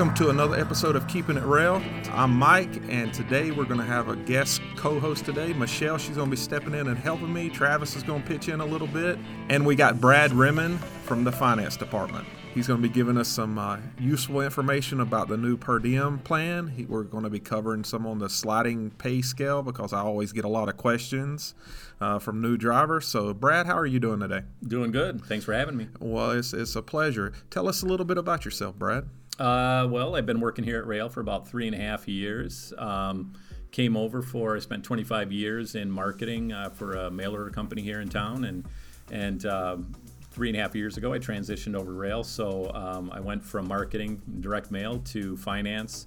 [0.00, 1.82] Welcome to another episode of Keeping It Real.
[2.12, 5.98] I'm Mike, and today we're going to have a guest co host today, Michelle.
[5.98, 7.50] She's going to be stepping in and helping me.
[7.50, 9.18] Travis is going to pitch in a little bit.
[9.50, 12.26] And we got Brad Remmen from the finance department.
[12.54, 16.18] He's going to be giving us some uh, useful information about the new per diem
[16.20, 16.68] plan.
[16.68, 20.32] He, we're going to be covering some on the sliding pay scale because I always
[20.32, 21.54] get a lot of questions
[22.00, 23.06] uh, from new drivers.
[23.06, 24.44] So, Brad, how are you doing today?
[24.66, 25.26] Doing good.
[25.26, 25.88] Thanks for having me.
[25.98, 27.34] Well, it's, it's a pleasure.
[27.50, 29.06] Tell us a little bit about yourself, Brad.
[29.40, 32.74] Uh, well, I've been working here at Roehl for about three and a half years.
[32.76, 33.32] Um,
[33.70, 37.80] came over for I spent 25 years in marketing uh, for a mail order company
[37.80, 38.66] here in town, and
[39.10, 39.94] and um,
[40.30, 42.24] three and a half years ago I transitioned over to Roehl.
[42.24, 46.06] So um, I went from marketing, direct mail, to finance.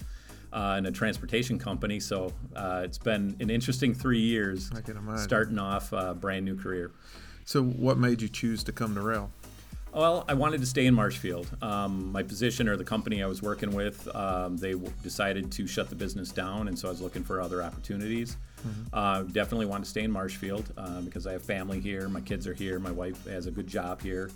[0.51, 4.69] Uh, in a transportation company, so uh, it's been an interesting three years.
[4.75, 5.17] I can imagine.
[5.17, 6.91] Starting off a brand new career.
[7.43, 9.29] So, what made you choose to come to Roehl?
[9.93, 11.55] Well, I wanted to stay in Marshfield.
[11.61, 15.67] Um, my position or the company I was working with, um, they w- decided to
[15.67, 18.37] shut the business down, and so I was looking for other opportunities.
[18.65, 18.81] Mm-hmm.
[18.91, 22.09] Uh, definitely want to stay in Marshfield uh, because I have family here.
[22.09, 22.79] My kids are here.
[22.79, 24.31] My wife has a good job here.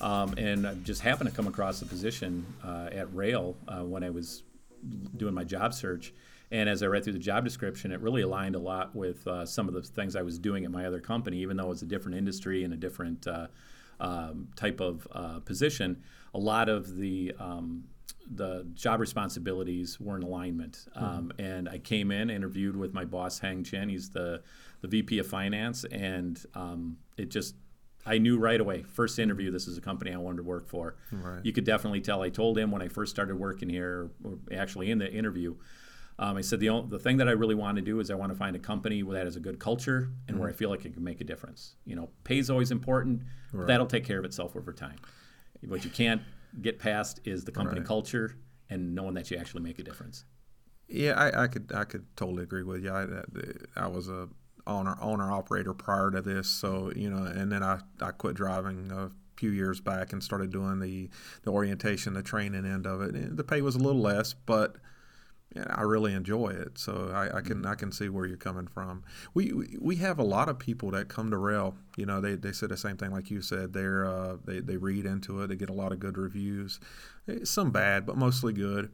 [0.00, 4.02] Um, and I just happened to come across the position uh, at Roehl uh, when
[4.02, 4.42] I was
[5.16, 6.12] doing my job search.
[6.50, 9.46] And as I read through the job description, it really aligned a lot with uh,
[9.46, 11.82] some of the things I was doing at my other company, even though it was
[11.82, 13.46] a different industry and a different uh,
[14.00, 16.02] um, type of uh, position,
[16.34, 17.84] a lot of the um,
[18.28, 20.86] the job responsibilities were in alignment.
[20.96, 21.04] Mm-hmm.
[21.04, 23.88] Um, and I came in, interviewed with my boss Hang Chen.
[23.88, 24.42] He's the
[24.80, 27.54] the VP of finance, and um, it just
[28.06, 30.94] I knew right away, first interview, this is a company I wanted to work for.
[31.10, 31.44] Right.
[31.44, 32.22] You could definitely tell.
[32.22, 35.56] I told him when I first started working here, or actually in the interview,
[36.18, 38.14] um, I said the only, the thing that I really want to do is I
[38.14, 40.38] want to find a company that has a good culture and mm-hmm.
[40.38, 41.76] where I feel like it can make a difference.
[41.84, 43.22] You know, pay is always important.
[43.52, 43.66] Right.
[43.66, 44.96] That'll take care of itself over time.
[45.66, 46.22] What you can't
[46.62, 47.86] get past is the company right.
[47.86, 48.36] culture
[48.70, 50.24] and knowing that you actually make a difference.
[50.88, 52.92] Yeah, I, I could I could totally agree with you.
[52.92, 53.06] I,
[53.76, 54.28] I was a
[54.66, 58.90] owner owner operator prior to this, so you know, and then I, I quit driving
[58.92, 61.10] a few years back and started doing the
[61.42, 63.14] the orientation, the training end of it.
[63.14, 64.76] And the pay was a little less, but
[65.70, 66.78] I really enjoy it.
[66.78, 69.02] So I, I, can I can see where you're coming from.
[69.34, 71.74] We, we have a lot of people that come to Roehl.
[71.96, 73.72] You know, they, they say the same thing like you said.
[73.72, 75.48] They're uh, they they read into it.
[75.48, 76.80] They get a lot of good reviews,
[77.28, 78.90] eh, some bad, but mostly good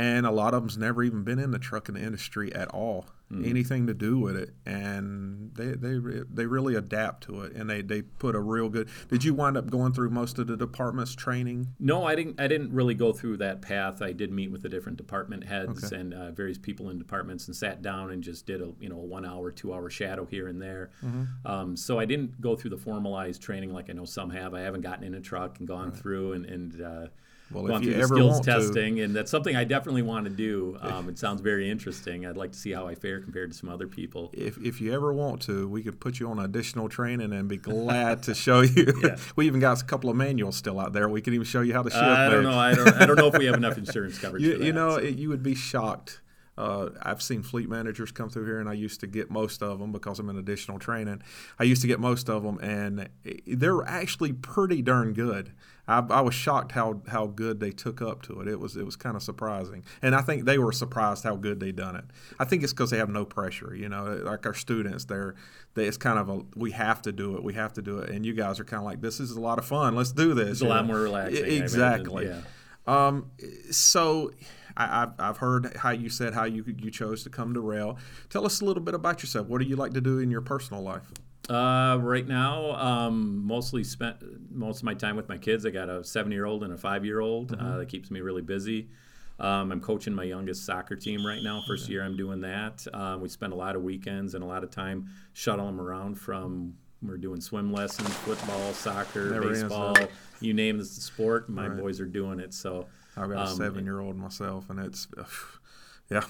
[0.00, 3.46] and a lot of them's never even been in the trucking industry at all, mm.
[3.46, 7.82] anything to do with it, and they they they really adapt to it, and they
[7.82, 8.88] they put a real good.
[9.10, 11.74] Did you wind up going through most of the department's training?
[11.78, 12.40] No, I didn't.
[12.40, 14.00] I didn't really go through that path.
[14.00, 16.00] I did meet with the different department heads okay.
[16.00, 18.96] and uh, various people in departments, and sat down and just did a you know
[18.96, 20.92] a one hour, two hour shadow here and there.
[21.04, 21.46] Mm-hmm.
[21.46, 24.54] Um, so I didn't go through the formalized training like I know some have.
[24.54, 25.98] I haven't gotten in a truck and gone right.
[25.98, 26.80] through and and.
[26.80, 27.06] Uh,
[27.52, 29.02] well, gone through the skills testing, to.
[29.02, 30.78] and that's something I definitely want to do.
[30.80, 32.26] Um, it sounds very interesting.
[32.26, 34.30] I'd like to see how I fare compared to some other people.
[34.32, 37.56] If, if you ever want to, we could put you on additional training and be
[37.56, 38.92] glad to show you.
[39.00, 39.16] Yeah.
[39.36, 41.08] we even got a couple of manuals still out there.
[41.08, 42.02] We can even show you how to shift.
[42.02, 42.58] Uh, I don't know.
[42.58, 42.88] I don't.
[42.88, 44.42] I don't know if we have enough insurance coverage.
[44.42, 44.96] you, that, you know, so.
[44.96, 46.20] it, you would be shocked.
[46.58, 49.78] Uh, I've seen fleet managers come through here, and I used to get most of
[49.78, 51.22] them because I'm in additional training.
[51.58, 53.08] I used to get most of them, and
[53.46, 55.52] they're actually pretty darn good.
[55.90, 58.48] I, I, was shocked how how good they took up to it.
[58.48, 61.58] It was it was kind of surprising, and I think they were surprised how good
[61.58, 62.04] they done it.
[62.38, 63.74] I think it's because they have no pressure.
[63.74, 65.34] You know, like our students, they're
[65.74, 68.10] they, it's kind of a we have to do it, we have to do it,
[68.10, 69.96] and you guys are kind of like this is a lot of fun.
[69.96, 70.50] Let's do this.
[70.50, 70.92] It's a lot know?
[70.92, 71.44] more relaxing.
[71.44, 72.26] Exactly.
[72.26, 72.42] yeah.
[72.86, 73.30] Um,
[73.70, 74.30] so.
[74.76, 77.98] I, have I've heard how you said how you you chose to come to Roehl.
[78.28, 79.46] Tell us a little bit about yourself.
[79.48, 81.10] What do you like to do in your personal life?
[81.48, 84.16] Uh, right now, um, mostly spent
[84.52, 85.66] most of my time with my kids.
[85.66, 87.52] I got a seven-year-old and a five-year-old.
[87.52, 87.66] Mm-hmm.
[87.66, 88.88] Uh, that keeps me really busy.
[89.40, 91.62] Um, I'm coaching my youngest soccer team right now.
[91.66, 91.94] First okay.
[91.94, 92.86] year I'm doing that.
[92.92, 96.16] Um, we spend a lot of weekends and a lot of time shuttling them around
[96.16, 96.74] from.
[97.02, 99.96] We're doing swim lessons, football, soccer, Never baseball.
[100.40, 101.80] You name the sport, my right.
[101.80, 102.52] boys are doing it.
[102.52, 102.86] So
[103.20, 105.06] I've got a um, seven-year-old myself, and it's
[106.10, 106.24] Yeah.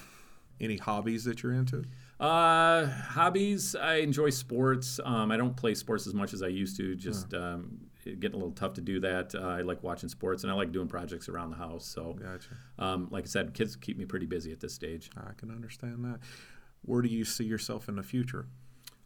[0.59, 1.85] Any hobbies that you're into?
[2.19, 3.75] Uh, hobbies.
[3.75, 4.99] I enjoy sports.
[5.03, 6.95] Um, I don't play sports as much as I used to.
[6.95, 9.33] Just um, getting a little tough to do that.
[9.33, 11.85] Uh, I like watching sports and I like doing projects around the house.
[11.87, 12.49] So, Gotcha.
[12.77, 15.09] um, like I said, kids keep me pretty busy at this stage.
[15.17, 16.19] I can understand that.
[16.83, 18.45] Where do you see yourself in the future?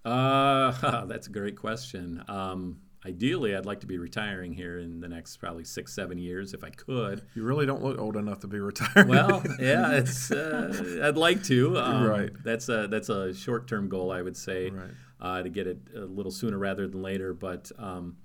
[0.03, 2.21] Uh, that's a great question.
[2.27, 6.53] Um, ideally, I'd like to be retiring here in the next probably six, seven years
[6.53, 7.21] if I could.
[7.35, 9.07] You really don't look old enough to be retired.
[9.07, 10.31] Well, yeah, it's.
[10.31, 11.77] Uh, I'd like to.
[11.77, 12.31] Um, Right.
[12.43, 14.89] That's a that's a short term goal, I would say, Right.
[15.21, 17.33] uh, to get it a little sooner rather than later.
[17.33, 18.17] But um,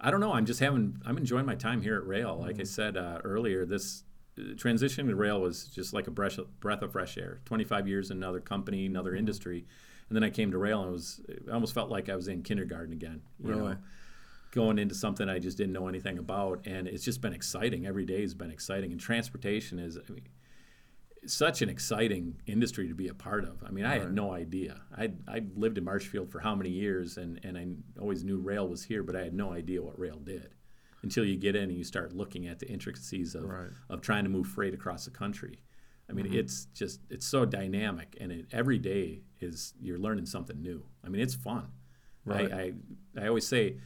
[0.00, 0.32] I don't know.
[0.32, 1.00] I'm just having.
[1.06, 2.38] I'm enjoying my time here at Roehl.
[2.38, 4.04] Like I said uh, earlier, this
[4.38, 7.40] uh, transition to Roehl was just like a breath breath of fresh air.
[7.46, 9.66] 25 years in another company, another industry,
[10.08, 11.20] and then I came to Roehl and it was.
[11.50, 13.22] I almost felt like I was in kindergarten again.
[13.42, 13.62] you Really?
[13.72, 13.76] know?
[14.50, 17.86] Going into something I just didn't know anything about, and it's just been exciting.
[17.86, 20.26] Every day has been exciting, and transportation is I mean,
[21.26, 23.62] such an exciting industry to be a part of.
[23.66, 24.80] I mean, I had no idea.
[24.96, 27.66] I I lived in Marshfield for how many years, and and I
[28.00, 30.54] always knew Roehl was here, but I had no idea what Roehl did
[31.02, 33.70] until you get in and you start looking at the intricacies of Right.
[33.88, 35.62] of trying to move freight across the country.
[36.10, 36.36] I mean, mm-hmm.
[36.36, 40.84] it's just it's so dynamic, and it, every day is you're learning something new.
[41.04, 41.68] I mean, it's fun.
[42.24, 42.52] Right.
[42.52, 42.72] I,
[43.18, 43.76] I I always say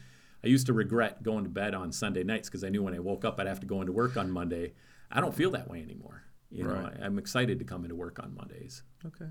[0.45, 2.99] I used to regret going to bed on Sunday nights because I knew when I
[2.99, 4.75] woke up I'd have to go into work on Monday.
[5.11, 6.23] I don't feel that way anymore.
[6.51, 6.93] You know, Right.
[7.01, 8.83] I, I'm excited to come into work on Mondays.
[9.07, 9.31] Okay.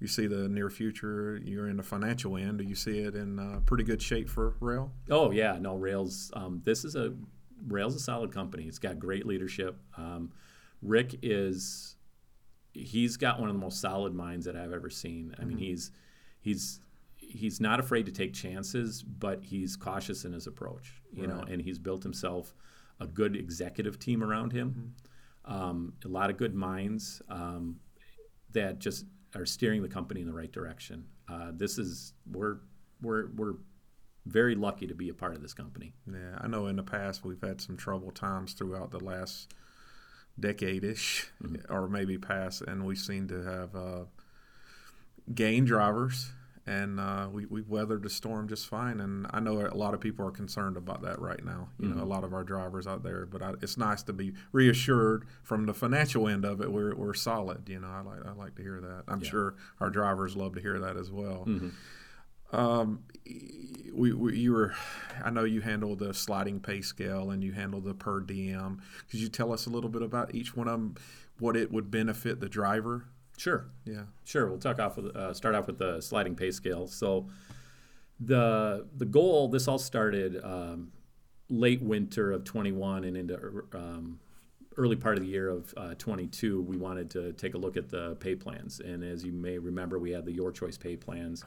[0.00, 1.40] You see the near future.
[1.44, 2.58] You're in the financial end.
[2.58, 4.90] Do you see it in uh, pretty good shape for Roehl?
[5.10, 6.30] Oh yeah, no Roehl's.
[6.34, 7.14] Um, this is a
[7.68, 8.64] Roehl's a solid company.
[8.64, 9.78] It's got great leadership.
[9.96, 10.32] Um,
[10.82, 11.96] Rick is
[12.72, 15.34] he's got one of the most solid minds that I've ever seen.
[15.40, 15.90] I mean, he's
[16.40, 16.80] he's
[17.34, 21.02] he's not afraid to take chances, but he's cautious in his approach.
[21.12, 22.54] You know, and he's built himself
[23.00, 24.94] a good executive team around him.
[25.44, 27.80] Um, a lot of good minds um,
[28.52, 29.04] that just
[29.34, 31.04] are steering the company in the right direction.
[31.28, 32.58] Uh, this is we're
[33.02, 33.54] we're we're
[34.26, 35.92] very lucky to be a part of this company.
[36.10, 39.52] Yeah, I know in the past we've had some trouble times throughout the last
[40.38, 41.30] decade-ish,
[41.68, 44.04] or maybe past, and we seem to have uh,
[45.34, 46.32] gained drivers,
[46.66, 49.00] and uh, we we weathered the storm just fine.
[49.00, 51.68] And I know a lot of people are concerned about that right now.
[51.78, 54.32] You know, a lot of our drivers out there, but I, it's nice to be
[54.52, 56.72] reassured from the financial end of it.
[56.72, 57.68] We're we're solid.
[57.68, 59.04] You know, I like I like to hear that.
[59.08, 59.28] I'm Yeah.
[59.30, 61.46] sure our drivers love to hear that as well.
[62.52, 63.00] Um,
[63.92, 64.74] we, we, you were,
[65.24, 68.80] I know you handle the sliding pay scale and you handle the per diem.
[69.10, 70.94] Could you tell us a little bit about each one of them,
[71.40, 73.06] what it would benefit the driver?
[73.36, 73.66] Sure.
[73.84, 74.02] Yeah.
[74.24, 76.86] Sure, we'll talk off with uh, start off with the sliding pay scale.
[76.86, 77.28] So
[78.20, 80.92] the the goal this all started um,
[81.48, 84.20] late winter of 21 and into um,
[84.76, 86.62] early part of the year of uh, 22.
[86.62, 89.98] We wanted to take a look at the pay plans, and as you may remember,
[89.98, 91.44] we had the Your Choice pay plans.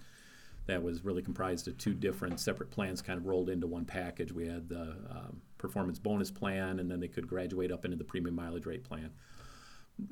[0.66, 4.34] That was really comprised of two different separate plans, kind of rolled into one package.
[4.34, 8.04] We had the um, performance bonus plan, and then they could graduate up into the
[8.04, 9.12] premium mileage rate plan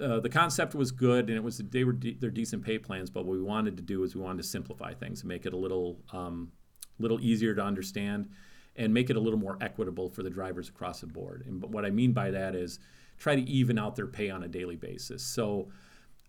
[0.01, 3.09] uh, the concept was good and it was they were de- they're decent pay plans
[3.09, 5.53] but what we wanted to do is we wanted to simplify things and make it
[5.53, 6.51] a little um,
[6.99, 8.29] little easier to understand
[8.77, 11.43] and make it a little more equitable for the drivers across the board.
[11.45, 12.79] And but what i mean by that is
[13.17, 15.23] try to even out their pay on a daily basis.
[15.23, 15.69] So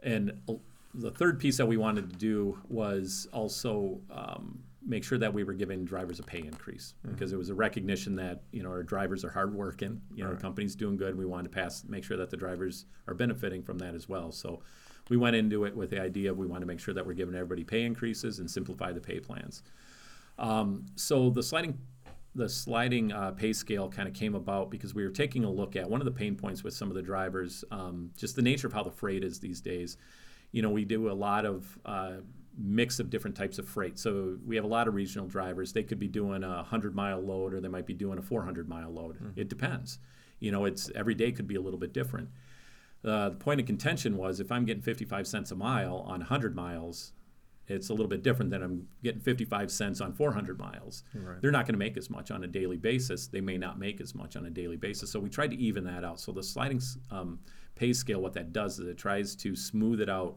[0.02, 0.54] and uh,
[0.94, 5.42] the third piece that we wanted to do was also um, make sure that we
[5.42, 8.82] were giving drivers a pay increase because it was a recognition that you know our
[8.82, 10.00] drivers are hardworking.
[10.14, 11.10] You know, the company's doing good.
[11.10, 14.08] And we wanted to pass, make sure that the drivers are benefiting from that as
[14.08, 14.30] well.
[14.30, 14.60] So
[15.08, 17.14] we went into it with the idea of we want to make sure that we're
[17.14, 19.62] giving everybody pay increases and simplify the pay plans.
[20.38, 21.78] Um, so the sliding
[22.36, 25.74] the sliding uh, pay scale kind of came about because we were taking a look
[25.74, 28.66] at one of the pain points with some of the drivers, um, just the nature
[28.66, 29.96] of how the freight is these days.
[30.52, 32.16] You know, we do a lot of uh,
[32.58, 33.98] mix of different types of freight.
[33.98, 35.72] So we have a lot of regional drivers.
[35.72, 38.68] They could be doing a 100 mile load or they might be doing a 400
[38.68, 39.18] mile load.
[39.36, 39.98] It depends.
[40.40, 42.28] You know, it's every day could be a little bit different.
[43.04, 46.56] Uh, the point of contention was if I'm getting 55 cents a mile on 100
[46.56, 47.12] miles,
[47.68, 51.02] it's a little bit different than I'm getting 55 cents on 400 miles.
[51.14, 51.40] Right.
[51.40, 53.26] They're not going to make as much on a daily basis.
[53.26, 55.10] They may not make as much on a daily basis.
[55.10, 56.20] So we tried to even that out.
[56.20, 57.40] So the sliding um,
[57.74, 60.36] pay scale, what that does is it tries to smooth it out.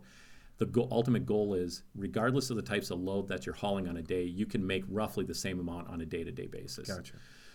[0.60, 3.98] The go- ultimate goal is, regardless of the types of load that you're hauling on
[3.98, 6.88] a day, you can make roughly the same amount on a day-to-day basis.
[6.90, 7.14] Gotcha.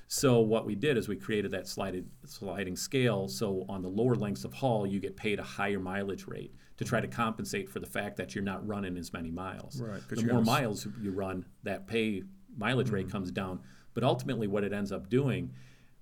[0.08, 3.28] So what we did is we created that slided, sliding scale.
[3.28, 6.84] So on the lower lengths of haul, you get paid a higher mileage rate to
[6.84, 9.80] try to compensate for the fact that you're not running as many miles.
[9.80, 12.22] Right, The more gonna miles you run, that pay
[12.56, 13.60] mileage rate comes down.
[13.94, 15.52] But ultimately, what it ends up doing,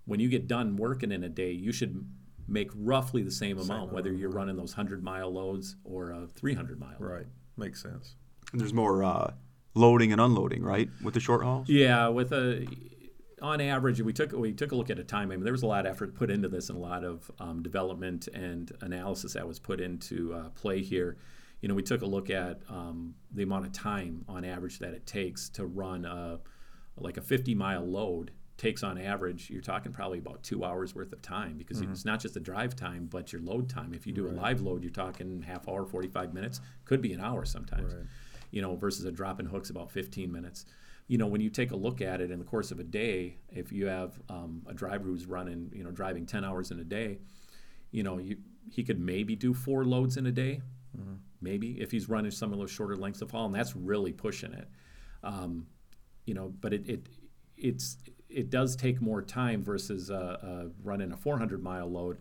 [0.04, 2.04] when you get done working in a day, you should
[2.48, 6.78] make roughly the same, amount, whether you're running those 100 mile loads or a 300
[6.78, 6.96] mile.
[6.98, 7.08] load.
[7.08, 7.26] Right.
[7.56, 8.16] Makes sense.
[8.52, 9.32] And there's more uh,
[9.74, 11.68] loading and unloading, right, with the short hauls?
[11.68, 12.66] Yeah, with a
[13.40, 15.32] on average, we took we took a look at a time.
[15.32, 17.30] I mean, there was a lot of effort put into this and a lot of
[17.40, 21.18] um, development and analysis that was put into uh, play here.
[21.60, 24.94] You know, we took a look at um, the amount of time on average that
[24.94, 26.40] it takes to run a,
[26.96, 31.12] like a 50 mile load takes on average you're talking probably about two hours worth
[31.12, 33.92] of time because it's not just the drive time but your load time.
[33.94, 37.20] If you do a live load you're talking half hour 45 minutes could be an
[37.20, 38.04] hour sometimes Right.
[38.50, 40.66] you know versus a drop in hooks about 15 minutes.
[41.08, 43.38] You know when you take a look at it in the course of a day
[43.50, 46.84] if you have um, a driver who's running you know driving 10 hours in a
[46.84, 47.18] day
[47.90, 48.36] you know you
[48.70, 50.60] he could maybe do four loads in a day.
[51.40, 54.52] Maybe if he's running some of those shorter lengths of haul and that's really pushing
[54.52, 54.68] it.
[55.24, 55.66] Um,
[56.26, 57.06] you know but it, it
[57.56, 57.96] it's
[58.34, 62.18] it does take more time versus uh, uh, running a 400 mile load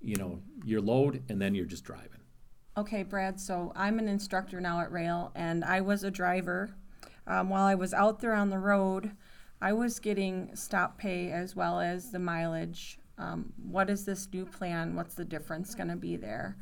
[0.00, 2.22] you know your load and then you're just driving
[2.74, 6.74] Okay, Brad, so I'm an instructor now at Roehl, and I was a driver.
[7.26, 9.12] Um, while I was out there on the road,
[9.60, 12.98] I was getting stop pay as well as the mileage.
[13.18, 14.96] Um, what is this new plan?
[14.96, 16.56] What's the difference going to be there?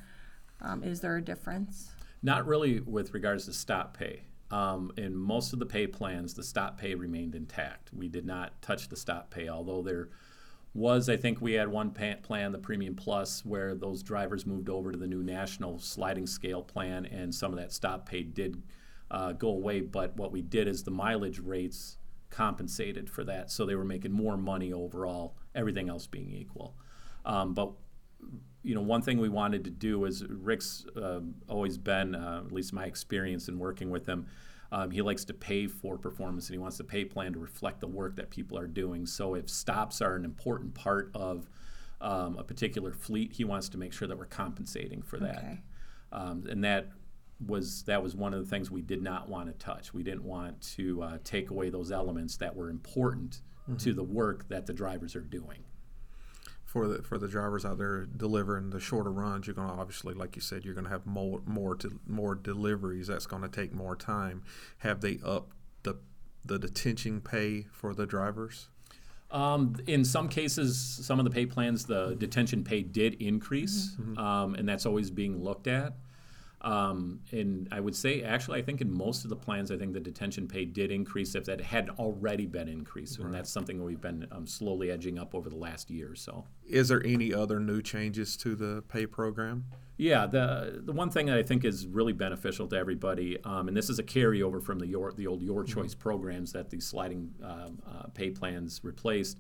[0.60, 1.92] Um, is there a difference?
[2.24, 4.22] Not really with regards to stop pay.
[4.50, 7.90] Um, in most of the pay plans, the stop pay remained intact.
[7.92, 10.08] We did not touch the stop pay, although there
[10.74, 14.92] was, I think we had one plan, the Premium Plus, where those drivers moved over
[14.92, 18.62] to the new national sliding scale plan, and some of that stop pay did
[19.10, 19.80] uh, go away.
[19.80, 21.98] But what we did is the mileage rates
[22.30, 26.76] compensated for that, so they were making more money overall, everything else being equal.
[27.24, 27.72] Um, but
[28.62, 32.52] you know, one thing we wanted to do is Rick's uh, always been, uh, at
[32.52, 34.26] least my experience in working with him,
[34.72, 37.80] um, he likes to pay for performance and he wants the pay plan to reflect
[37.80, 39.06] the work that people are doing.
[39.06, 41.48] So if stops are an important part of
[42.00, 45.38] um, a particular fleet, he wants to make sure that we're compensating for that.
[45.38, 45.60] Okay.
[46.12, 46.88] Um, and that
[47.46, 49.94] was that was one of the things we did not want to touch.
[49.94, 53.40] We didn't want to uh, take away those elements that were important
[53.78, 55.64] to the work that the drivers are doing.
[56.70, 60.14] For the for the drivers out there delivering the shorter runs, you're going to obviously,
[60.14, 63.08] like you said, you're going to have more more to more deliveries.
[63.08, 64.44] That's going to take more time.
[64.78, 65.96] Have they upped the
[66.44, 68.68] the detention pay for the drivers?
[69.32, 74.54] Um, in some cases, some of the pay plans, the detention pay did increase, um,
[74.54, 75.94] and that's always being looked at.
[76.62, 79.94] Um, and I would say, actually, I think in most of the plans, I think
[79.94, 84.00] the detention pay did increase if that hadn't already been increased, and that's something we've
[84.00, 86.44] been um, slowly edging up over the last year or so.
[86.68, 89.64] Is there any other new changes to the pay program?
[89.96, 93.76] Yeah, the the one thing that I think is really beneficial to everybody, um, and
[93.76, 97.30] this is a carryover from the your, the old Your Choice programs that the sliding
[97.42, 99.38] um, uh, pay plans replaced,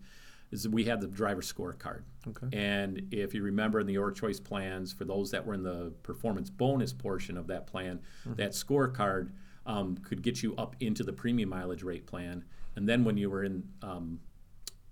[0.52, 2.02] is that we had the driver scorecard.
[2.28, 2.48] Okay.
[2.52, 5.92] And if you remember in the Your Choice plans, for those that were in the
[6.02, 8.00] performance bonus portion of that plan,
[8.36, 9.30] that scorecard
[9.66, 12.44] um, could get you up into the premium mileage rate plan,
[12.76, 14.20] and then when you were in um,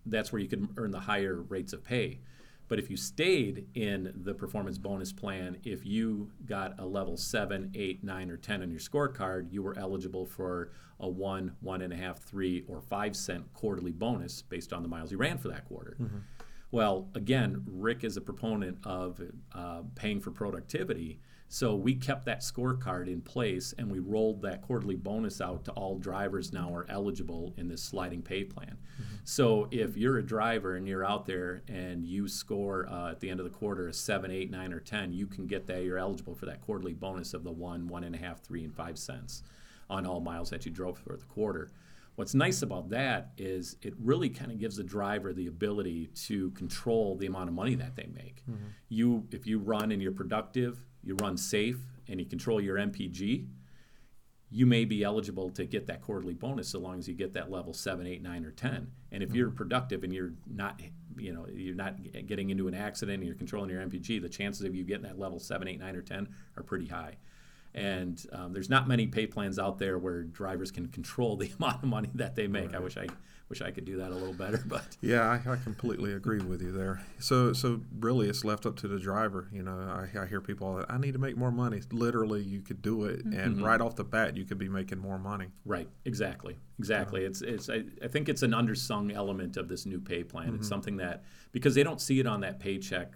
[0.07, 2.21] that's where you could earn the higher rates of pay.
[2.69, 7.71] But if you stayed in the performance bonus plan, if you got a level seven,
[7.75, 10.71] eight, nine, or 10 on your scorecard, you were eligible for
[11.01, 14.89] a one, one and a half, three, or five cent quarterly bonus based on the
[14.89, 15.97] miles you ran for that quarter.
[16.71, 19.23] Well, again, Rick is a proponent of
[19.55, 21.21] uh, paying for productivity.
[21.49, 25.71] So we kept that scorecard in place and we rolled that quarterly bonus out to
[25.73, 28.77] all drivers now are eligible in this sliding pay plan.
[29.25, 33.31] So if you're a driver and you're out there and you score uh, at the
[33.31, 35.83] end of the quarter a seven, eight, nine, or 10, you can get that.
[35.85, 38.75] You're eligible for that quarterly bonus of the one, one and a half, three, and
[38.75, 39.43] five cents
[39.91, 41.71] on all miles that you drove for the quarter.
[42.17, 46.51] What's nice about that is it really kind of gives the driver the ability to
[46.51, 48.43] control the amount of money that they make.
[48.89, 53.47] You, if you run and you're productive, you run safe, and you control your MPG,
[54.51, 57.51] you may be eligible to get that quarterly bonus so long as you get that
[57.51, 58.91] level seven, eight, nine, or ten.
[59.13, 60.81] And if you're productive and you're not,
[61.17, 64.65] you know, you're not getting into an accident and you're controlling your MPG, the chances
[64.65, 67.17] of you getting that level seven, eight, nine, or ten are pretty high.
[67.75, 71.83] And um, there's not many pay plans out there where drivers can control the amount
[71.83, 72.75] of money that they make.
[72.75, 73.07] I wish I
[73.49, 76.61] wish I could do that a little better, but Yeah, I, I completely agree with
[76.61, 77.01] you there.
[77.19, 79.49] So, so really, it's left up to the driver.
[79.53, 81.81] You know, I, I hear people, that, I need to make more money.
[81.91, 83.65] Literally, you could do it, and mm-hmm.
[83.65, 85.47] right off the bat, you could be making more money.
[85.65, 87.25] Right, exactly, exactly.
[87.25, 87.71] It's it's.
[87.71, 90.49] I, I think it's an undersung element of this new pay plan.
[90.49, 90.65] It's mm-hmm.
[90.65, 93.13] something that because they don't see it on that paycheck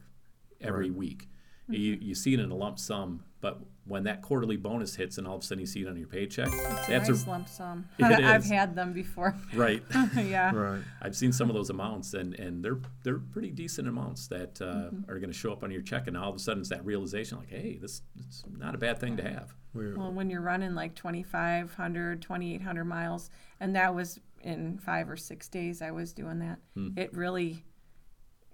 [0.61, 1.29] every week.
[1.65, 1.75] Mm-hmm.
[1.75, 5.27] You you see it in a lump sum, but when that quarterly bonus hits and
[5.27, 6.55] all of a sudden you see it on your paycheck, It's
[6.89, 7.89] a that's nice a lump sum.
[7.99, 9.35] It I've had them before.
[9.55, 9.83] right.
[10.17, 10.55] yeah.
[10.55, 10.83] Right.
[11.01, 14.65] I've seen some of those amounts, and, and they're they're pretty decent amounts that uh,
[14.93, 15.11] Mm-hmm.
[15.11, 16.85] are going to show up on your check, and all of a sudden it's that
[16.85, 19.53] realization, like, hey, this it's not a bad thing to have.
[19.75, 25.17] We're, Well, when you're running like 2,500, 2,800 miles, and that was in five or
[25.17, 26.89] six days I was doing that, Hmm.
[26.97, 27.65] it really,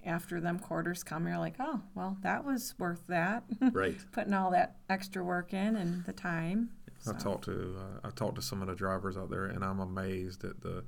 [0.08, 3.44] after them quarters come, you're like, oh, well, that was worth that.
[3.72, 3.96] Right.
[4.12, 6.70] Putting all that extra work in and the time.
[7.06, 9.78] I talked to uh, I talked to some of the drivers out there, and I'm
[9.78, 10.84] amazed at the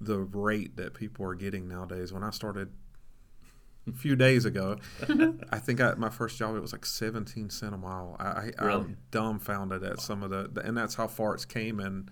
[0.00, 2.12] the rate that people are getting nowadays.
[2.12, 2.72] When I started
[3.86, 4.78] a few days ago,
[5.52, 8.16] I think I, my first job it was like 17 cent a mile.
[8.18, 8.24] I,
[8.58, 8.72] I Really?
[8.72, 12.08] I'm dumbfounded at some of the, and that's how far it's came in.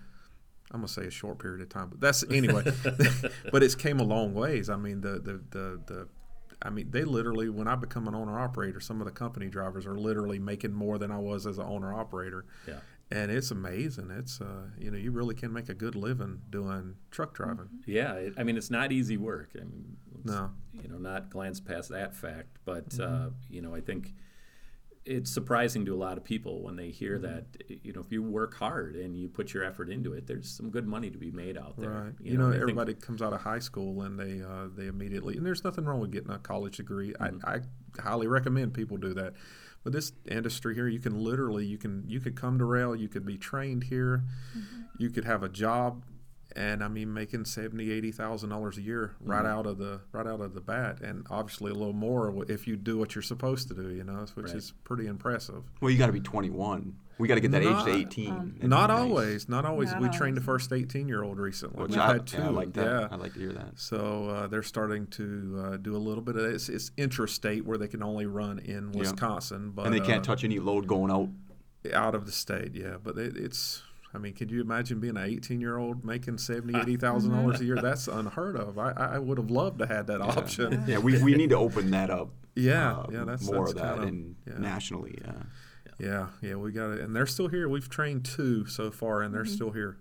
[0.72, 2.64] I'm gonna say a short period of time, but that's anyway.
[3.52, 4.68] but it's came a long ways.
[4.70, 6.08] I mean the the the the.
[6.62, 9.86] I mean, they literally, when I become an owner operator, some of the company drivers
[9.86, 12.80] are literally making more than I was as an owner operator Yeah.
[13.10, 14.10] and it's amazing.
[14.10, 17.70] It's uh, you know, you really can make a good living doing truck driving.
[17.86, 18.12] Yeah.
[18.12, 19.52] It, I mean, it's not easy work.
[19.54, 20.50] I mean, No.
[20.74, 23.26] You know, not glance past that fact, but Mm-hmm.
[23.28, 24.12] uh, you know, I think
[25.10, 27.22] it's surprising to a lot of people when they hear Mm-hmm.
[27.26, 27.44] that.
[27.82, 30.70] You know, if you work hard and you put your effort into it, there's some
[30.70, 31.90] good money to be made out there.
[31.90, 32.12] Right.
[32.20, 34.86] You, know, and I think- everybody comes out of high school and they uh, they
[34.86, 37.14] immediately and there's nothing wrong with getting a college degree.
[37.20, 37.60] I, I
[38.00, 39.34] highly recommend people do that.
[39.82, 43.08] But this industry here, you can literally you can you could come to Roehl, you
[43.08, 44.22] could be trained here,
[44.98, 46.04] you could have a job,
[46.57, 50.26] and I mean making seventy eighty thousand dollars a year right out of the right
[50.26, 53.69] out of the bat, and obviously a little more if you do what you're supposed
[53.69, 53.90] to do.
[53.90, 54.57] You know, which Right.
[54.57, 55.62] is pretty impressive.
[55.80, 56.97] Well, you got to be 21.
[57.19, 58.30] We got to get that age to 18.
[58.30, 58.99] um, Not nice.
[58.99, 59.47] always.
[59.49, 59.92] Not always.
[59.92, 61.83] Not we trained the first 18 year old recently.
[61.83, 62.38] Which We've I, had two.
[62.38, 62.87] yeah, I like that.
[62.87, 63.09] Yeah.
[63.11, 63.78] I like to hear that.
[63.78, 67.76] So uh, they're starting to uh, do a little bit of it's, it's intrastate where
[67.76, 69.00] they can only run in Yeah.
[69.00, 71.28] Wisconsin, but and they can't uh, touch any load going out.
[71.92, 72.75] out of the state.
[72.75, 73.83] Yeah, but it, it's.
[74.12, 77.64] I mean, could you imagine being an 18 year old making 70, 80,000 dollars a
[77.64, 77.76] year?
[77.80, 78.78] That's unheard of.
[78.78, 80.84] I, I would have loved to have had that option.
[80.86, 82.30] Yeah, we, we need to open that up.
[82.56, 84.58] Yeah, uh, yeah, that's more that's of that kinda- and yeah.
[84.58, 85.18] nationally.
[85.24, 85.32] Yeah.
[85.98, 87.68] Yeah, yeah, we got it, and they're still here.
[87.68, 89.98] We've trained two so far, and they're still here.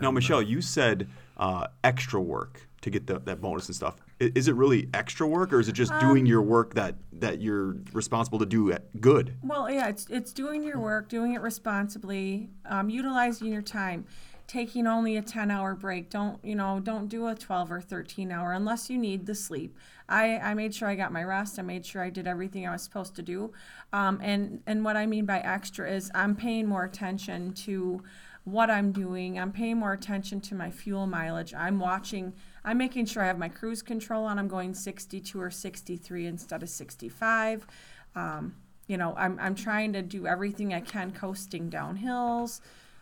[0.00, 3.96] Now, Michelle, uh, you said uh, extra work to get the, that bonus and stuff.
[4.34, 7.40] Is it really extra work, or is it just Um, doing your work that that
[7.40, 9.34] you're responsible to do at good?
[9.42, 14.04] Well, yeah, it's it's doing your work, doing it responsibly, um, utilizing your time,
[14.46, 16.10] taking only a ten hour break.
[16.10, 16.80] Don't you know?
[16.80, 19.76] Don't do a twelve or thirteen hour unless you need the sleep.
[20.08, 21.58] I I made sure I got my rest.
[21.58, 23.52] I made sure I did everything I was supposed to do,
[23.92, 28.02] um, and and what I mean by extra is I'm paying more attention to
[28.44, 29.38] what I'm doing.
[29.38, 31.54] I'm paying more attention to my fuel mileage.
[31.54, 32.32] I'm watching.
[32.64, 34.38] I'm making sure I have my cruise control on.
[34.38, 37.66] I'm going 62 or 63 instead of 65.
[38.14, 38.54] Um,
[38.86, 42.60] you know, I'm, I'm trying to do everything I can coasting down hills,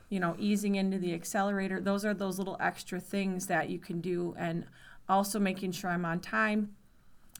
[0.09, 1.81] you know, easing into the accelerator.
[1.81, 4.35] Those are those little extra things that you can do.
[4.39, 4.67] And
[5.09, 6.75] also making sure I'm on time,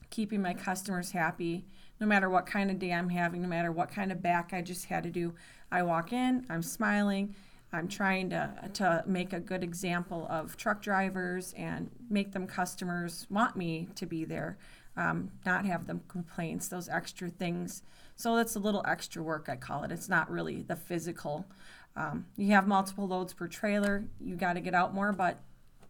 [0.09, 1.65] keeping my customers happy,
[1.99, 4.61] no matter what kind of day I'm having, no matter what kind of back I
[4.61, 5.33] just had to do.
[5.71, 7.35] I walk in, I'm smiling.
[7.73, 13.25] I'm trying to, to make a good example of truck drivers and make them customers
[13.29, 14.57] want me to be there,
[14.97, 17.81] um, not have them complaints, those extra things.
[18.17, 19.91] So that's a little extra work, I call it.
[19.91, 21.45] It's not really the physical.
[21.95, 25.39] Um, you have multiple loads per trailer, you got to get out more, but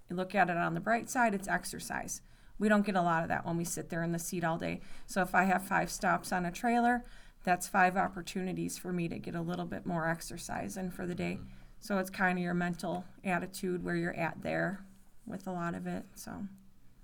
[0.10, 2.22] look at it on the bright side, it's exercise.
[2.60, 4.58] We don't get a lot of that when we sit there in the seat all
[4.58, 4.82] day.
[5.08, 7.04] So if I have five stops on a trailer,
[7.44, 11.16] that's five opportunities for me to get a little bit more exercise in for the
[11.16, 11.40] day.
[11.82, 14.80] So it's kind of your mental attitude where you're at there
[15.26, 16.06] with a lot of it.
[16.16, 16.32] So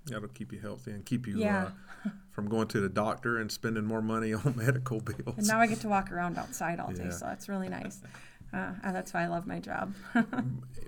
[0.06, 1.70] That'll keep you healthy and keep you Yeah.
[2.06, 5.36] uh, from going to the doctor and spending more money on medical bills.
[5.36, 8.00] and now I get to walk around outside all day, so that's really nice.
[8.50, 9.92] Uh, that's why I love my job.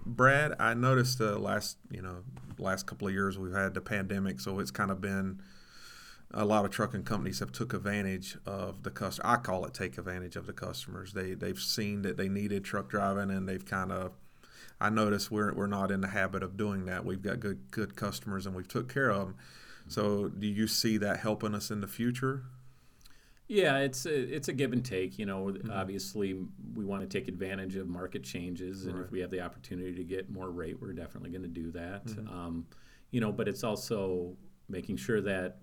[0.07, 2.22] Brad, I noticed the last you know
[2.59, 5.42] last couple of years we've had the pandemic, so it's kind of been
[6.33, 9.29] a lot of trucking companies have took advantage of the customer.
[9.29, 11.12] I call it take advantage of the customers.
[11.12, 14.12] They they've seen that they needed truck driving, and they've kind of.
[14.81, 17.05] I notice we're we're not in the habit of doing that.
[17.05, 19.37] We've got good good customers, and we've took care of them.
[19.88, 22.45] So, do you see that helping us in the future?
[23.49, 25.19] Yeah, it's a, it's a give and take.
[25.19, 26.35] You know, obviously
[26.77, 30.05] we want to take advantage of market changes, and if we have the opportunity to
[30.05, 32.03] get more rate, we're definitely going to do that.
[32.31, 32.66] Um,
[33.11, 34.37] you know, but it's also
[34.70, 35.59] making sure that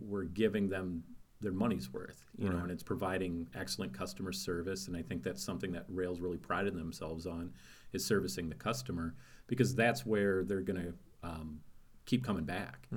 [0.00, 1.02] we're giving them
[1.40, 2.24] their money's worth.
[2.38, 6.20] You know, and it's providing excellent customer service, and I think that's something that Roehl's
[6.20, 7.52] really prided themselves on,
[7.92, 9.14] is servicing the customer
[9.46, 11.60] because that's where they're going to um,
[12.06, 12.88] keep coming back.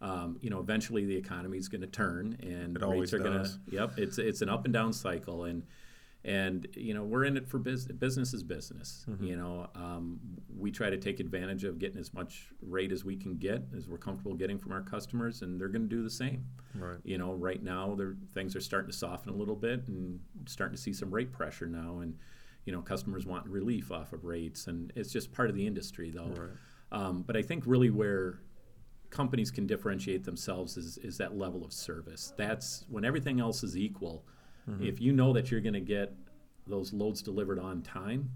[0.00, 3.18] Um, you know, eventually the economy is going to turn, and It always rates are
[3.18, 5.64] going to Yep, it's it's an up and down cycle, and
[6.28, 7.96] and you know we're in it for business.
[7.96, 9.06] Business is business.
[9.08, 9.24] Mm-hmm.
[9.24, 10.20] You know, um,
[10.54, 13.88] we try to take advantage of getting as much rate as we can get, as
[13.88, 16.44] we're comfortable getting from our customers, and they're going to do the same.
[16.74, 16.98] Right.
[17.02, 17.96] You know, right now,
[18.34, 21.66] things are starting to soften a little bit, and starting to see some rate pressure
[21.66, 22.14] now, and
[22.66, 26.10] you know, customers want relief off of rates, and it's just part of the industry,
[26.10, 26.34] though.
[26.36, 26.50] Right.
[26.92, 28.40] Um, but I think really where
[29.08, 32.34] companies can differentiate themselves is, is that level of service.
[32.36, 34.26] That's when everything else is equal.
[34.68, 34.84] Mm-hmm.
[34.84, 36.14] If you know that you're going to get
[36.66, 38.30] those loads delivered on time,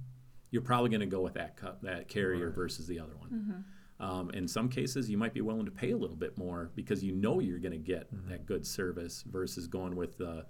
[0.50, 3.30] you're probably going to go with that cu- that carrier versus the other one.
[3.30, 3.60] Mm-hmm.
[4.02, 7.04] Um, in some cases, you might be willing to pay a little bit more because
[7.04, 8.30] you know you're going to get mm-hmm.
[8.30, 10.44] that good service versus going with the,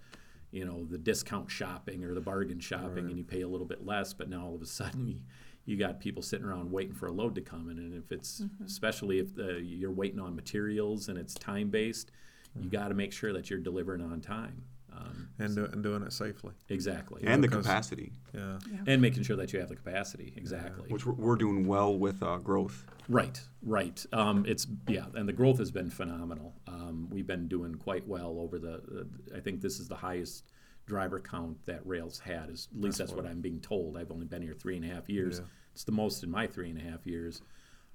[0.51, 3.85] you know, the discount shopping or the bargain shopping, and you pay a little bit
[3.85, 4.15] less.
[4.15, 5.21] But now all of a sudden, you,
[5.67, 8.43] you got people sitting around waiting for a load to come in, and if it's
[8.65, 12.11] especially if the, you're waiting on materials and it's time based,
[12.59, 14.63] you got to make sure that you're delivering on time.
[14.97, 16.53] Um, And, do, and doing it safely.
[16.69, 18.59] exactly, and the capacity, Yeah.
[18.87, 20.33] and making sure that you have the capacity.
[20.37, 20.89] Exactly.
[20.91, 22.87] which we're, we're doing well with uh, growth.
[23.09, 24.05] Right, right.
[24.13, 26.55] Um, it's yeah, and the growth has been phenomenal.
[26.69, 28.75] Um, we've been doing quite well over the.
[28.75, 30.45] Uh, I think this is the highest
[30.87, 32.51] driver count that Roehl's had.
[32.51, 33.97] Is at least that's, what, I'm being told.
[33.97, 35.39] I've only been here three and a half years.
[35.39, 35.47] Yeah.
[35.73, 37.41] It's the most in my three and a half years,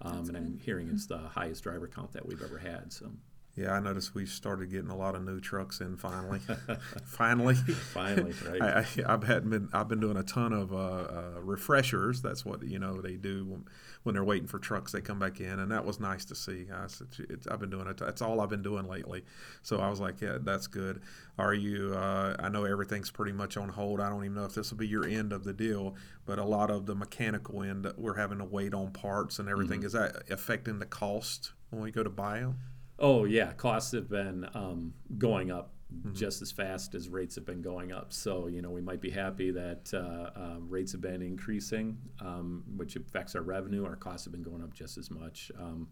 [0.02, 2.92] um, and I'm hearing it's the highest driver count that we've ever had.
[2.92, 3.12] So
[3.58, 6.40] Yeah, I noticed we started getting a lot of new trucks in finally.
[7.06, 7.56] finally.
[7.56, 8.62] finally, right?
[8.62, 12.22] I, I, I've had been I've been doing a ton of uh, uh, refreshers.
[12.22, 13.66] That's what you know they do when,
[14.04, 14.92] when they're waiting for trucks.
[14.92, 16.68] They come back in, and that was nice to see.
[16.72, 17.98] I, said, it's, I've been doing it.
[17.98, 19.24] That's all I've been doing lately.
[19.64, 21.02] So I was like, yeah, that's good.
[21.40, 21.96] Are you?
[21.96, 24.00] Uh, I know everything's pretty much on hold.
[24.00, 25.96] I don't even know if this will be your end of the deal,
[26.28, 29.82] but a lot of the mechanical end, we're having to wait on parts and everything.
[29.82, 32.60] Is that affecting the cost when we go to buy them?
[33.00, 35.74] Oh yeah, costs have been um, going up
[36.12, 38.12] just as fast as rates have been going up.
[38.12, 42.64] So you know we might be happy that uh, um, rates have been increasing, um,
[42.76, 43.86] which affects our revenue.
[43.86, 45.52] Our costs have been going up just as much.
[45.58, 45.88] Um,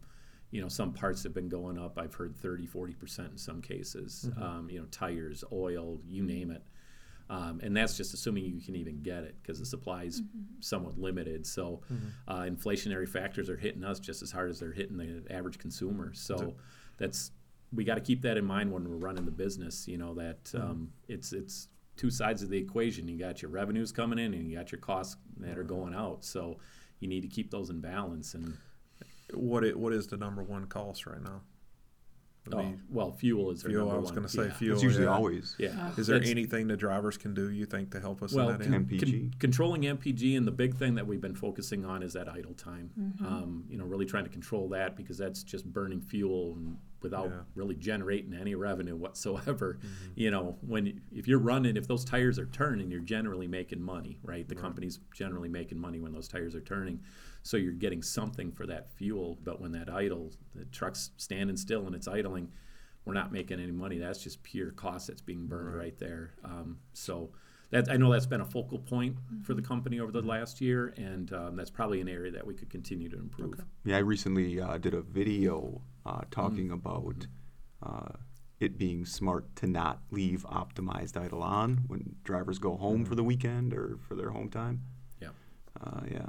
[0.52, 1.98] you know some parts have been going up.
[1.98, 4.30] I've heard 30, 40 percent in some cases.
[4.42, 6.64] Um, you know tires, oil, you name it.
[7.28, 10.22] Um, and that's just assuming you can even get it because the supply is
[10.60, 11.44] somewhat limited.
[11.46, 11.82] So,
[12.28, 16.12] uh, inflationary factors are hitting us just as hard as they're hitting the average consumer.
[16.14, 16.54] So,
[16.98, 17.32] that's
[17.74, 19.88] we got to keep that in mind when we're running the business.
[19.88, 23.08] You know that um, it's it's two sides of the equation.
[23.08, 26.26] You got your revenues coming in, and you got your costs that are going out.
[26.26, 26.58] So,
[27.00, 28.34] you need to keep those in balance.
[28.34, 28.58] And
[29.34, 31.42] What it, what is the number one cost right now?
[32.48, 33.86] Would oh, well, fuel is our fuel.
[33.86, 34.54] number I was going to say yeah.
[34.54, 34.74] fuel.
[34.76, 35.14] It's usually yeah.
[35.14, 35.56] always.
[35.58, 35.70] Yeah.
[35.98, 38.50] Is uh, there That's- anything the drivers can do you think to help us well,
[38.50, 39.00] in that con- MPG.
[39.00, 42.54] con- controlling MPG, and the big thing that we've been focusing on is that idle
[42.54, 42.92] time.
[43.00, 43.26] Mm-hmm.
[43.26, 47.30] Um, you know, really trying to control that because that's just burning fuel and without
[47.30, 47.42] Yeah.
[47.54, 49.78] really generating any revenue whatsoever.
[49.78, 50.12] Mm-hmm.
[50.16, 54.18] You know, when if you're running, if those tires are turning, you're generally making money,
[54.24, 54.48] right?
[54.48, 57.00] The company's generally making money when those tires are turning,
[57.46, 59.38] so you're getting something for that fuel.
[59.44, 62.52] But when that idle, the truck's standing still and it's idling,
[63.06, 64.00] we're not making any money.
[64.00, 66.32] That's just pure cost that's being burned right, there.
[66.44, 67.30] Um, so
[67.70, 70.96] that I know that's been a focal point for the company over the last year,
[70.98, 73.64] and um, that's probably an area that we could continue to improve.
[73.84, 77.28] Yeah, I recently uh, did a video uh, talking about
[77.84, 78.14] uh,
[78.60, 83.24] it being smart to not leave optimized idle on when drivers go home for the
[83.24, 84.82] weekend or for their home time.
[85.22, 85.30] Yeah.
[85.80, 86.26] Uh, yeah.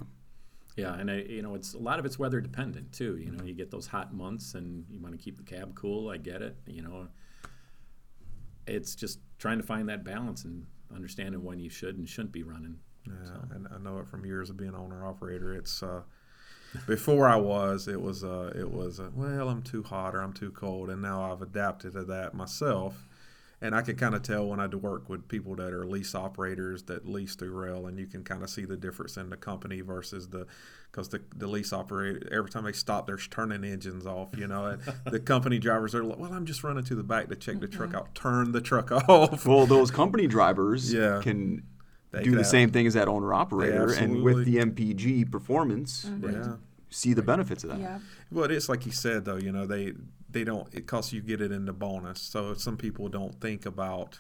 [0.77, 3.17] Yeah, and I, you know, it's a lot of it's weather dependent too.
[3.17, 6.11] You know, you get those hot months, and you want to keep the cab cool.
[6.11, 6.57] I get it.
[6.67, 7.09] You know,
[8.67, 12.43] it's just trying to find that balance and understanding when you should and shouldn't be
[12.43, 12.77] running.
[13.07, 15.55] Yeah, and I know it from years of being owner operator.
[15.55, 16.03] It's uh,
[16.87, 20.33] before I was, it was uh, it was uh, well, I'm too hot or I'm
[20.33, 23.07] too cold, and now I've adapted to that myself.
[23.63, 26.15] And I can kind of tell when I do work with people that are lease
[26.15, 29.37] operators that lease through Roehl, and you can kind of see the difference in the
[29.37, 30.47] company versus the,
[30.93, 34.37] because the, the lease operator every time they stop, they're turning engines off.
[34.37, 37.37] You know, the company drivers are like, well, I'm just running to the back to
[37.37, 37.99] check the truck mm-hmm.
[37.99, 38.15] out.
[38.15, 39.47] Turn the truck off.
[39.47, 41.21] Well, those company drivers Yeah.
[41.23, 41.63] can
[42.11, 45.31] They do can the have- same thing as that owner operator, and with the MPG
[45.31, 46.31] performance, mm-hmm.
[46.31, 46.57] Yeah.
[46.91, 47.81] see the benefits of that.
[47.81, 47.99] Yeah.
[48.31, 49.37] Well, it's like you said though.
[49.37, 49.95] You know, they
[50.37, 52.21] they don't it costs you get it in the bonus.
[52.21, 54.19] So some people don't think about,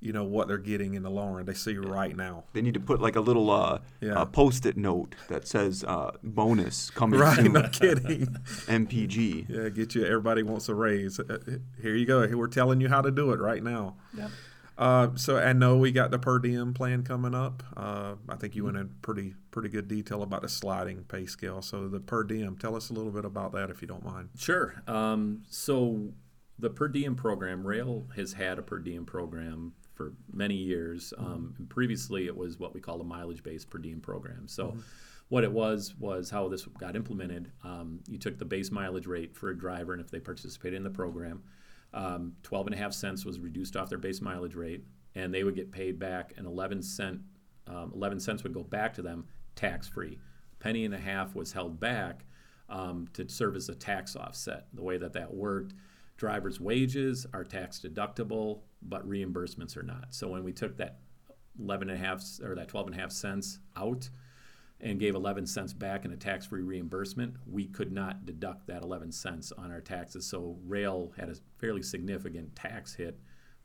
[0.00, 1.44] you know, what they're getting in the long run.
[1.46, 2.42] They see right now.
[2.54, 4.20] They need to put like a little uh, Yeah.
[4.20, 7.36] uh, post-it note that says uh, "bonus coming Right?
[7.44, 8.26] soon." No kidding.
[8.80, 9.48] MPG.
[9.48, 10.04] yeah, get you.
[10.04, 11.20] Everybody wants a raise.
[11.20, 11.38] Uh,
[11.80, 12.26] Here you go.
[12.36, 13.94] We're telling you how to do it right now.
[14.16, 14.30] Yep.
[14.78, 17.62] Uh, so I know we got the per diem plan coming up.
[17.76, 21.62] Uh, I think you went in pretty pretty good detail about the sliding pay scale.
[21.62, 24.28] So the per diem, tell us a little bit about that if you don't mind.
[24.36, 24.82] Sure.
[24.86, 26.12] Um, so
[26.58, 31.12] the per diem program, Roehl has had a per diem program for many years.
[31.18, 34.46] Um, previously, it was what we call a mileage-based per diem program.
[34.46, 34.76] So,
[35.28, 37.50] what it was was how this got implemented.
[37.64, 40.84] Um, you took the base mileage rate for a driver, and if they participated in
[40.84, 41.42] the program,
[41.96, 45.42] um, 12 and a half cents was reduced off their base mileage rate, and they
[45.42, 47.20] would get paid back and 11 cent.
[47.66, 50.18] Um, 11 cents would go back to them tax-free.
[50.60, 52.26] Penny and a half was held back
[52.68, 54.66] um, to serve as a tax offset.
[54.74, 55.72] The way that that worked,
[56.18, 60.14] drivers' wages are tax deductible, but reimbursements are not.
[60.14, 60.98] So when we took that
[61.58, 64.10] 11 and a half or that 12 and a half cents out
[64.80, 69.10] and gave 11 cents back in a tax-free reimbursement, we could not deduct that 11
[69.10, 70.26] cents on our taxes.
[70.26, 73.18] So Roehl had a fairly significant tax hit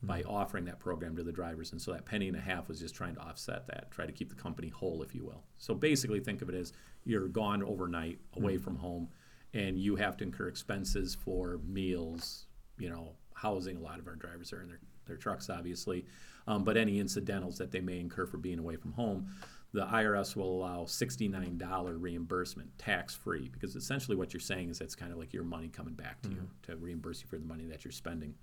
[0.04, 1.72] by offering that program to the drivers.
[1.72, 4.12] And so that penny and a half was just trying to offset that, try to
[4.12, 5.44] keep the company whole, if you will.
[5.58, 9.10] So basically, think of it as you're gone overnight, away from home,
[9.54, 12.48] and you have to incur expenses for meals,
[12.80, 13.78] you know, housing.
[13.78, 16.06] A lot of our drivers are in their, their trucks, obviously,
[16.48, 19.28] um, but any incidentals that they may incur for being away from home.
[19.74, 24.96] The IRS will allow $69 reimbursement tax free because essentially what you're saying is it's
[24.96, 26.72] kind of like your money coming back to you mm-hmm.
[26.72, 28.34] to reimburse you for the money that you're spending.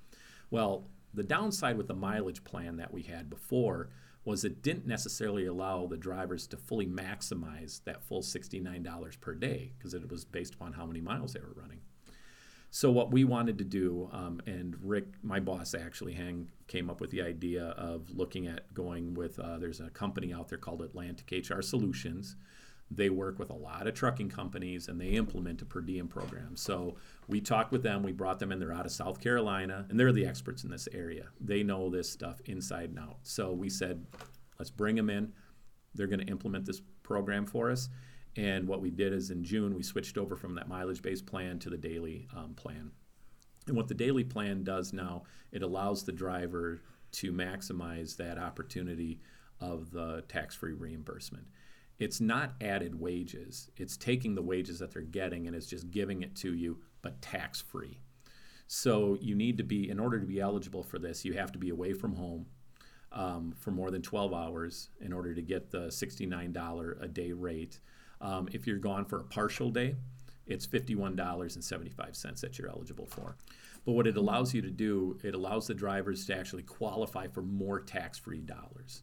[0.51, 3.91] Well, the downside with the mileage plan that we had before
[4.25, 9.73] was it didn't necessarily allow the drivers to fully maximize that full $69 per day
[9.79, 11.81] because it was based upon how many miles they were running.
[12.71, 17.01] So what we wanted to do, um, and Rick, my boss, actually hang, came up
[17.01, 19.39] with the idea of looking at going with.
[19.39, 22.37] Uh, there's a company out there called Atlantic HR Solutions.
[22.91, 26.57] They work with a lot of trucking companies, and they implement a per diem program.
[26.57, 28.03] So we talked with them.
[28.03, 28.59] We brought them in.
[28.59, 31.29] They're out of South Carolina, and they're the experts in this area.
[31.41, 33.19] They know this stuff inside and out.
[33.23, 34.07] So we said,
[34.59, 35.33] let's bring them in.
[35.95, 37.89] They're going to implement this program for us.
[38.39, 41.59] And what we did is in June, we switched over from that mileage based plan
[41.59, 42.93] to the daily um, plan.
[43.67, 49.19] And what the daily plan does now, it allows the driver to maximize that opportunity
[49.61, 51.49] of the tax free reimbursement.
[51.99, 56.23] It's not added wages, it's taking the wages that they're getting and it's just giving
[56.23, 57.99] it to you, but tax free.
[58.69, 61.59] So you need to be, in order to be eligible for this, you have to
[61.59, 62.47] be away from home
[63.11, 67.81] um, for more than 12 hours in order to get the $69 a day rate.
[68.21, 69.97] Um, if you're gone for a partial day,
[70.47, 73.37] it's $51.75 that you're eligible for.
[73.85, 77.43] But what it allows you to do, it allows the drivers to actually qualify for
[77.43, 79.03] more tax free dollars.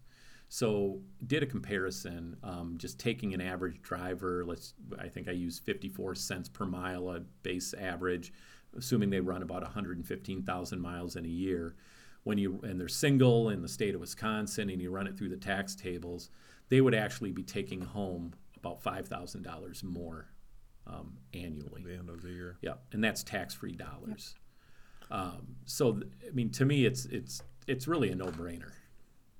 [0.50, 4.44] So did a comparison, um, just taking an average driver.
[4.46, 8.32] Let's, I think I use 54 cents per mile a base average,
[8.78, 11.76] assuming they run about 115,000 miles in a year.
[12.24, 15.30] When you and they're single in the state of Wisconsin, and you run it through
[15.30, 16.32] the tax tables,
[16.70, 18.34] they would actually be taking home
[18.66, 20.28] about five thousand dollars more
[20.88, 21.84] um, annually.
[21.84, 22.58] the end of the year.
[22.62, 24.36] Yeah, and that's tax-free dollars.
[25.12, 28.72] Um, so, th- I mean, to me, it's it's it's really a no-brainer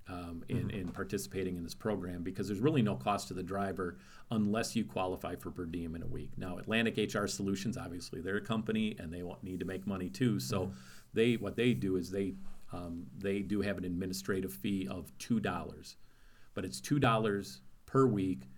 [0.08, 3.98] um, in in participating in this program because there's really no cost to the driver
[4.32, 6.32] unless you qualify for per diem in a week.
[6.38, 10.10] Now, Atlantic HR Solutions, obviously, they're a company and they want, need to make money
[10.10, 10.40] too.
[10.40, 10.72] So,
[11.14, 12.36] they what they do is they
[12.74, 15.96] um, they do have an administrative fee of two dollars,
[16.54, 18.50] but it's two dollars per week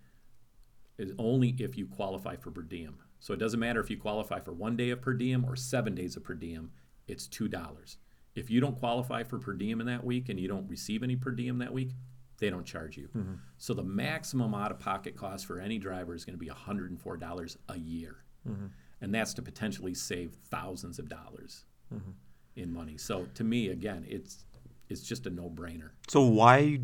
[0.98, 2.98] is only if you qualify for per diem.
[3.20, 5.94] So it doesn't matter if you qualify for one day of per diem or seven
[5.94, 6.70] days of per diem,
[7.06, 7.96] it's $2.
[8.34, 11.16] If you don't qualify for per diem in that week and you don't receive any
[11.16, 11.90] per diem that week,
[12.38, 13.08] they don't charge you.
[13.16, 13.34] Mm-hmm.
[13.56, 17.56] So the maximum out of pocket cost for any driver is going to be $104
[17.68, 18.16] a year.
[18.48, 18.66] Mm-hmm.
[19.00, 22.10] And that's to potentially save thousands of dollars mm-hmm.
[22.56, 22.96] in money.
[22.96, 24.44] So to me, again, it's
[24.88, 25.90] it's just a no brainer.
[26.08, 26.80] So why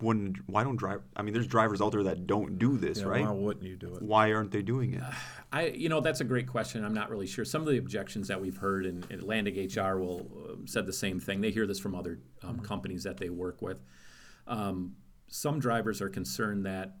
[0.00, 1.02] wouldn't why don't drive?
[1.16, 3.24] I mean, there's drivers out there that don't do this, Yeah, right?
[3.24, 4.02] Why wouldn't you do it?
[4.02, 5.02] Why aren't they doing it?
[5.52, 6.84] I, you know, that's a great question.
[6.84, 7.44] I'm not really sure.
[7.44, 11.18] Some of the objections that we've heard, and Atlantic HR will uh, said the same
[11.18, 11.40] thing.
[11.40, 13.82] They hear this from other um, companies that they work with.
[14.46, 14.96] Um,
[15.28, 16.96] some drivers are concerned that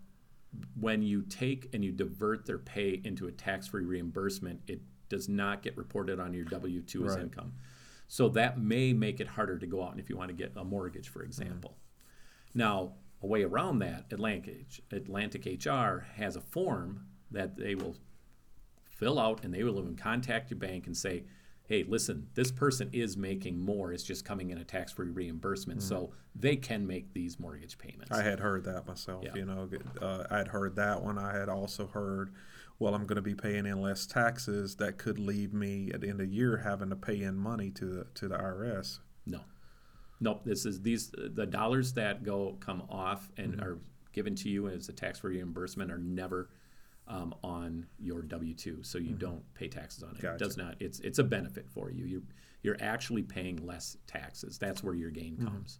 [0.78, 5.62] when you take and you divert their pay into a tax-free reimbursement, it does not
[5.62, 7.52] get reported on your W-2 as income.
[8.08, 10.52] So that may make it harder to go out and if you want to get
[10.56, 11.76] a mortgage, for example.
[12.56, 17.96] Now, a way around that, Atlantic, Atlantic HR has a form that they will
[18.84, 21.24] fill out and they will even contact your bank and say,
[21.68, 23.92] hey, listen, this person is making more.
[23.92, 25.82] It's just coming in a tax free reimbursement.
[25.82, 28.10] So they can make these mortgage payments.
[28.10, 29.24] I had heard that myself.
[29.24, 29.34] Yeah.
[29.34, 29.68] You know,
[30.00, 31.18] uh, I had heard that one.
[31.18, 32.32] I had also heard,
[32.78, 34.76] well, I'm going to be paying in less taxes.
[34.76, 37.70] That could leave me at the end of the year having to pay in money
[37.72, 39.00] to the to the IRS.
[39.26, 39.40] No.
[40.20, 40.42] Nope.
[40.44, 43.62] This is these the dollars that go come off and Mm-hmm.
[43.62, 43.78] are
[44.12, 46.48] given to you as a tax free reimbursement are never
[47.06, 50.18] um, on your W two, so you don't pay taxes on it.
[50.18, 50.36] It Mm-hmm.
[50.38, 50.76] Does not.
[50.80, 52.04] It's it's a benefit for you.
[52.06, 52.22] You're
[52.62, 54.58] you're actually paying less taxes.
[54.58, 55.46] That's where your gain Mm-hmm.
[55.46, 55.78] comes.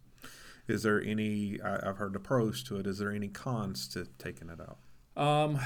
[0.67, 1.59] Is there any?
[1.61, 2.87] I, I've heard the pros to it.
[2.87, 4.77] Is there any cons to taking it out?
[5.17, 5.59] Um,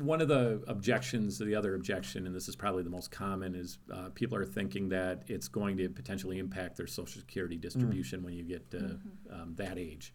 [0.00, 3.78] one of the objections, the other objection, and this is probably the most common, is
[3.92, 8.34] uh, people are thinking that it's going to potentially impact their Social Security distribution when
[8.34, 9.00] you get to
[9.32, 10.14] um, that age.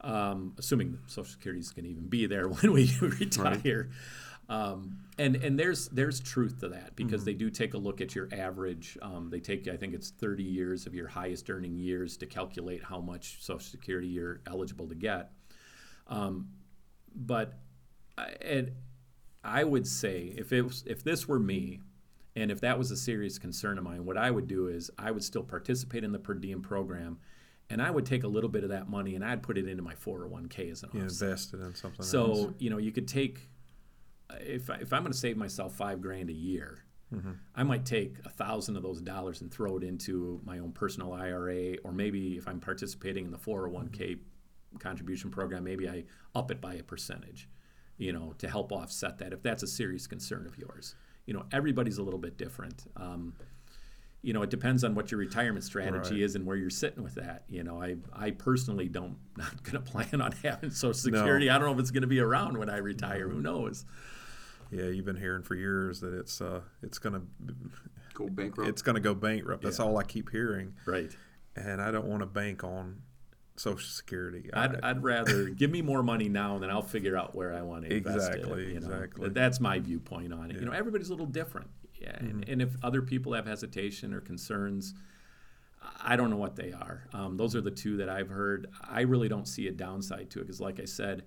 [0.00, 3.88] Um, assuming Social Security is going to even be there when we retire.
[4.46, 8.14] Um, and and there's there's truth to that because they do take a look at
[8.14, 8.98] your average.
[9.00, 12.84] Um, they take I think it's 30 years of your highest earning years to calculate
[12.84, 15.30] how much Social Security you're eligible to get.
[16.08, 16.48] Um,
[17.14, 17.54] but
[18.40, 18.72] and
[19.42, 21.80] I would say if it was, if this were me,
[22.36, 25.10] and if that was a serious concern of mine, what I would do is I
[25.10, 27.18] would still participate in the per diem program,
[27.70, 29.82] and I would take a little bit of that money and I'd put it into
[29.82, 31.28] my 401k as an You offset.
[31.28, 32.00] invested in something.
[32.00, 32.10] else.
[32.10, 33.48] So you know, you could take
[34.40, 37.32] if I, if I'm going to save myself five grand a year, mm-hmm.
[37.54, 41.12] I might take a thousand of those dollars and throw it into my own personal
[41.12, 44.78] IRA, or maybe if I'm participating in the 401k mm-hmm.
[44.78, 47.48] contribution program, maybe I up it by a percentage,
[47.98, 50.94] you know, to help offset that if that's a serious concern of yours.
[51.26, 52.84] You know, everybody's a little bit different.
[52.96, 53.34] Um,
[54.22, 56.22] you know, it depends on what your retirement strategy Right.
[56.22, 57.44] is and where you're sitting with that.
[57.48, 61.50] You know, I, I personally don't not going to plan on having Social Security.
[61.50, 63.28] I don't know if it's going to be around when I retire.
[63.28, 63.84] Who knows?
[64.70, 67.22] yeah, you've been hearing for years that it's uh it's gonna
[68.14, 68.68] Go bankrupt.
[68.70, 69.62] it's gonna go bankrupt.
[69.62, 69.84] That's Yeah.
[69.84, 71.14] all I keep hearing, Right.
[71.54, 73.02] and I don't want to bank on
[73.56, 74.50] Social Security.
[74.52, 77.62] I'd, I'd rather give me more money now, and then I'll figure out where I
[77.62, 78.68] want to invest Exactly, it.
[78.74, 78.86] You know?
[78.88, 79.28] exactly.
[79.28, 80.54] That's my viewpoint on it.
[80.54, 80.78] You know, Mm-hmm.
[80.78, 81.68] everybody's a little different.
[82.00, 84.94] Yeah, and, and if other people have hesitation or concerns,
[86.02, 87.04] I don't know what they are.
[87.12, 88.66] Um, those are the two that I've heard.
[88.82, 91.24] I really don't see a downside to it because, like I said,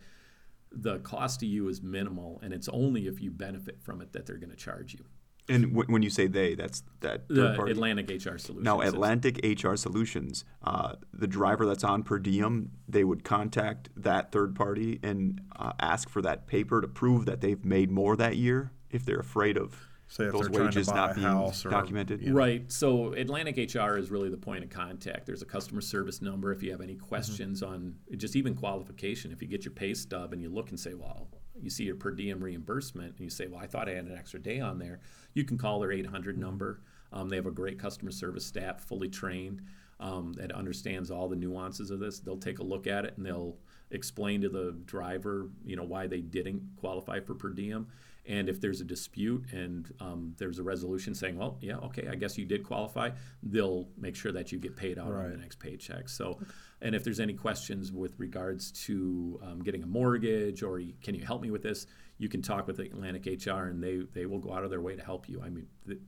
[0.72, 4.26] the cost to you is minimal, and it's only if you benefit from it that
[4.26, 5.06] they're going to charge you.
[5.50, 7.72] And w- when you say they, that's that third The party.
[7.72, 8.64] Atlantic HR Solutions.
[8.64, 13.90] Now, is- Atlantic HR Solutions, uh, the driver that's on per diem, they would contact
[13.96, 18.16] that third party and uh, ask for that paper to prove that they've made more
[18.16, 19.76] that year if they're afraid of
[20.10, 22.22] Say if those they're trying to wages not being or- documented.
[22.22, 22.36] you know.
[22.36, 22.72] Right.
[22.72, 25.26] So Atlantic HR is really the point of contact.
[25.26, 29.32] There's a customer service number if you have any questions on just even qualification.
[29.34, 31.28] If you get your pay stub and you look and say, well,
[31.62, 34.18] you see your per diem reimbursement, and you say, well, I thought I had an
[34.18, 35.00] extra day on there,
[35.34, 36.82] you can call their 800 number.
[37.14, 39.62] Um, they have a great customer service staff, fully trained,
[40.00, 42.20] um, that understands all the nuances of this.
[42.20, 43.56] They'll take a look at it and they'll
[43.92, 47.88] explain to the driver, you know, why they didn't qualify for per diem.
[48.26, 52.16] And if there's a dispute and um, there's a resolution saying, well, yeah, okay, I
[52.16, 55.60] guess you did qualify, they'll make sure that you get paid out on the next
[55.60, 56.10] paycheck.
[56.10, 56.38] So,
[56.82, 61.26] and if there's any questions with regards to um, getting a mortgage or can you
[61.26, 61.88] help me with this,
[62.18, 64.96] you can talk with Atlantic HR and they, they will go out of their way
[64.96, 65.42] to help you.
[65.42, 66.00] I mean, th-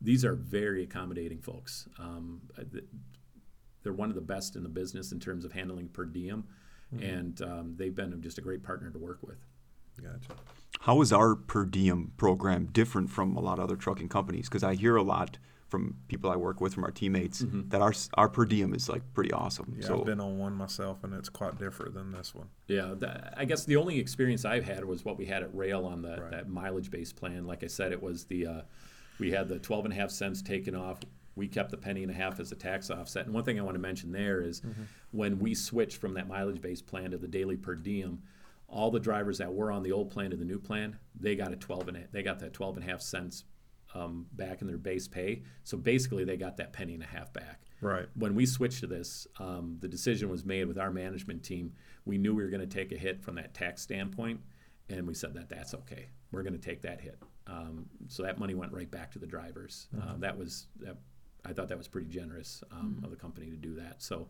[0.00, 1.88] these are very accommodating folks.
[1.98, 2.84] Um, uh, th-
[3.82, 6.44] they're one of the best in the business in terms of handling per diem,
[7.00, 9.38] and um, they've been just a great partner to work with.
[10.00, 10.34] Gotcha.
[10.80, 14.48] How is our per diem program different from a lot of other trucking companies?
[14.48, 15.38] Because I hear a lot
[15.72, 19.02] from people I work with, from our teammates, that our our per diem is like
[19.14, 19.64] pretty awesome.
[19.66, 19.80] Mm-hmm.
[19.80, 22.48] Yeah, so I've been on one myself, and it's quite different than this one.
[22.68, 25.86] Yeah, that, I guess the only experience I've had was what we had at Roehl
[25.86, 26.30] on the, Right.
[26.30, 27.46] that mileage-based plan.
[27.46, 28.60] Like I said, it was the uh,
[29.18, 31.00] we had the 12 and a half cents taken off.
[31.36, 33.24] We kept the penny and a half as a tax offset.
[33.24, 34.60] And one thing I want to mention there is
[35.10, 38.20] when we switched from that mileage-based plan to the daily per diem,
[38.68, 41.50] all the drivers that were on the old plan to the new plan, they got
[41.50, 43.44] a 12 and a, they got that 12 and a half cents
[43.94, 45.42] um, back in their base pay.
[45.64, 48.06] So basically, they got that penny and a half back Right.
[48.14, 51.72] when we switched to this, um, the decision was made with our management team.
[52.04, 54.40] We knew we were going to take a hit from that tax standpoint,
[54.88, 56.08] and we said that that's okay.
[56.30, 57.18] We're going to take that hit.
[57.46, 59.88] Um, so that money went right back to the drivers.
[60.00, 60.96] Uh, that was that,
[61.44, 64.02] I thought that was pretty generous um, of the company to do that.
[64.02, 64.28] So.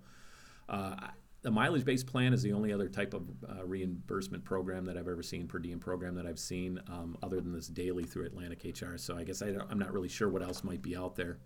[0.68, 0.96] Uh,
[1.42, 5.22] The mileage-based plan is the only other type of uh, reimbursement program that I've ever
[5.24, 8.96] seen, per diem program that I've seen, um, other than this daily through Atlantic HR.
[8.96, 11.38] So I guess I don't, I'm not really sure what else might be out there.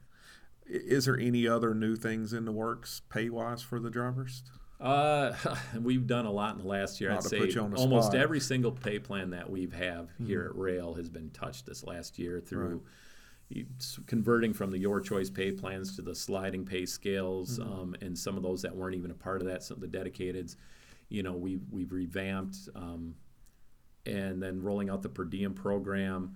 [0.67, 4.43] Is there any other new things in the works pay wise for the drivers?
[4.79, 5.33] Uh,
[5.81, 7.09] we've done a lot in the last year.
[7.11, 8.21] Not I'd say put you on the almost spot.
[8.21, 12.19] every single pay plan that we've have here at Roehl has been touched this last
[12.19, 12.91] year through s-
[14.07, 18.37] converting from the Your Choice pay plans to the sliding pay scales, um, and some
[18.37, 20.57] of those that weren't even a part of that, some of the dedicateds.
[21.09, 23.15] You know, we've we've revamped, um,
[24.05, 26.35] and then rolling out the per diem program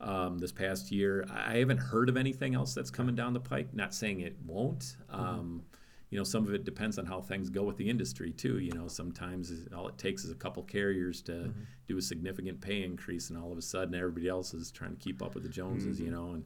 [0.00, 1.26] um, this past year.
[1.30, 3.74] I I haven't heard of anything else that's coming down the pike.
[3.74, 4.96] Not saying it won't.
[5.10, 5.62] Um,
[6.10, 8.58] you know, some of it depends on how things go with the industry too.
[8.58, 11.52] You know, sometimes all it takes is a couple carriers to
[11.88, 14.96] do a significant pay increase, and all of a sudden everybody else is trying to
[14.96, 16.00] keep up with the Joneses.
[16.00, 16.44] You know, and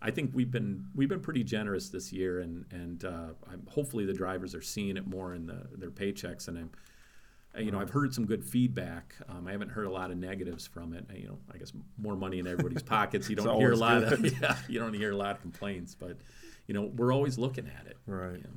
[0.00, 4.04] I think we've been we've been pretty generous this year, and and uh, I'm, hopefully
[4.06, 6.48] the drivers are seeing it more in the, their paychecks.
[6.48, 6.70] And I'm,
[7.62, 9.14] you know, I've heard some good feedback.
[9.28, 11.04] Um, I haven't heard a lot of negatives from it.
[11.14, 13.28] You know, I guess more money in everybody's pockets.
[13.28, 15.94] You don't hear a lot always of yeah, you don't hear a lot of complaints,
[15.94, 16.16] but
[16.66, 17.96] you know, we're always looking at it.
[18.06, 18.38] Right.
[18.38, 18.50] you know.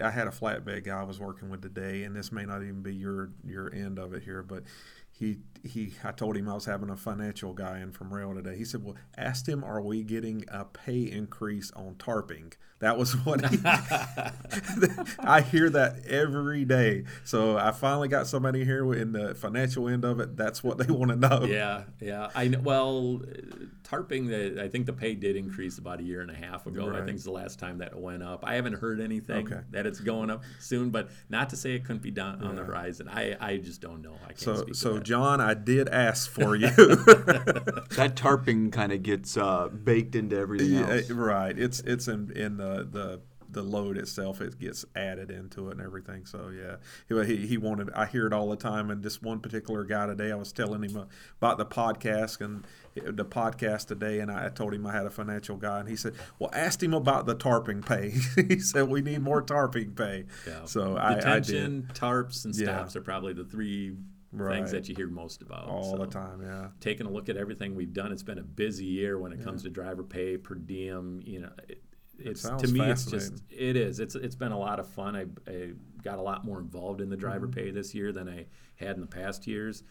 [0.00, 2.82] I had a flatbed guy I was working with today, and this may not even
[2.82, 4.64] be your your end of it here, but
[5.10, 8.56] he he I told him I was having a financial guy in from Roehl today.
[8.56, 13.12] He said, "Well, asked him, are we getting a pay increase on tarping?" That was
[13.24, 13.58] what he.
[15.20, 17.04] I hear that every day.
[17.24, 20.36] So I finally got somebody here in the financial end of it.
[20.36, 21.44] That's what they want to know.
[21.44, 22.30] Yeah, yeah.
[22.34, 24.28] I well, uh, tarping.
[24.28, 26.86] The, I think the pay did increase about a year and a half ago.
[26.86, 27.04] I Right.
[27.04, 28.44] think it's the last time that it went up.
[28.44, 29.60] I haven't heard anything Okay.
[29.70, 32.64] that it's going up soon, but not to say it couldn't be done on the
[32.64, 33.08] horizon.
[33.08, 34.14] I, I just don't know.
[34.24, 34.98] I can't So speak so.
[34.98, 36.70] John, I did ask for you.
[36.70, 41.56] That tarping kind of gets uh, baked into everything Yeah, right.
[41.58, 43.20] It's it's in in the the
[43.52, 44.40] the load itself.
[44.40, 46.24] It gets added into it and everything.
[46.26, 46.76] So yeah,
[47.24, 47.90] he he, wanted.
[47.92, 48.90] I hear it all the time.
[48.90, 51.06] And this one particular guy today, I was telling him
[51.38, 52.64] about the podcast and
[52.94, 56.14] the podcast today, and I told him I had a financial guy, and he said,
[56.38, 58.10] "Well, asked him about the tarping pay."
[58.48, 60.64] he said, "We need more tarping pay." Yeah.
[60.64, 62.86] So I, I tarps, and Yeah.
[62.94, 63.96] are probably the three
[64.32, 64.58] Right.
[64.58, 66.40] things that you hear most about all the time.
[66.40, 66.68] Yeah.
[66.78, 69.64] Taking a look at everything we've done, it's been a busy year when it comes
[69.64, 71.20] to driver pay, per diem.
[71.24, 71.82] You know, it,
[72.20, 73.42] it's to me, it's just.
[73.50, 74.00] it is.
[74.00, 75.16] It's it's been a lot of fun.
[75.16, 77.60] I, I got a lot more involved in the driver Mm-hmm.
[77.60, 78.46] pay this year than I
[78.76, 79.82] had in the past years,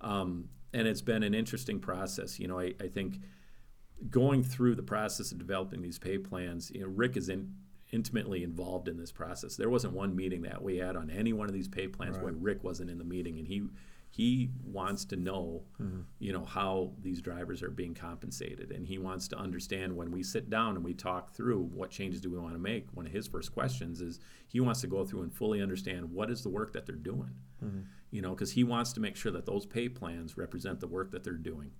[0.00, 2.38] um, and it's been an interesting process.
[2.38, 3.20] You know, I, I think
[4.10, 7.52] going through the process of developing these pay plans, you know, Rick is in,
[7.92, 9.56] intimately involved in this process.
[9.56, 12.32] There wasn't one meeting that we had on any one of these pay plans where
[12.32, 13.62] Rick wasn't in the meeting, and he
[14.10, 16.00] he wants to know, mm-hmm.
[16.18, 20.22] you know, how these drivers are being compensated, and he wants to understand when we
[20.22, 22.86] sit down and we talk through what changes do we want to make.
[22.94, 26.30] One of his first questions is he wants to go through and fully understand what
[26.30, 27.80] is the work that they're doing, mm-hmm.
[28.10, 31.10] you know, because he wants to make sure that those pay plans represent the work
[31.10, 31.70] that they're doing.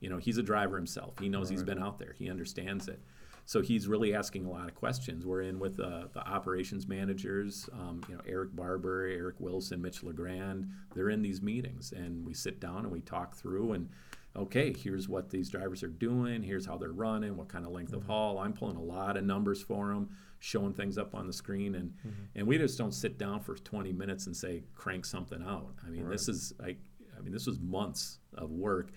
[0.00, 1.18] You know, he's a driver himself.
[1.18, 2.14] He knows he's been out there.
[2.18, 3.00] He understands it.
[3.46, 5.26] So he's really asking a lot of questions.
[5.26, 10.02] We're in with uh, the operations managers, um, you know, Eric Barber, Eric Wilson, Mitch
[10.02, 10.68] LeGrand.
[10.94, 13.72] They're in these meetings, and we sit down and we talk through.
[13.72, 13.90] And
[14.34, 16.42] okay, here's what these drivers are doing.
[16.42, 17.36] Here's how they're running.
[17.36, 18.38] What kind of length of haul.
[18.38, 21.92] I'm pulling a lot of numbers for them, showing things up on the screen, and
[22.34, 25.74] and we just don't sit down for 20 minutes and say crank something out.
[25.86, 26.78] I mean, this is like,
[27.16, 28.90] I mean, this was months of work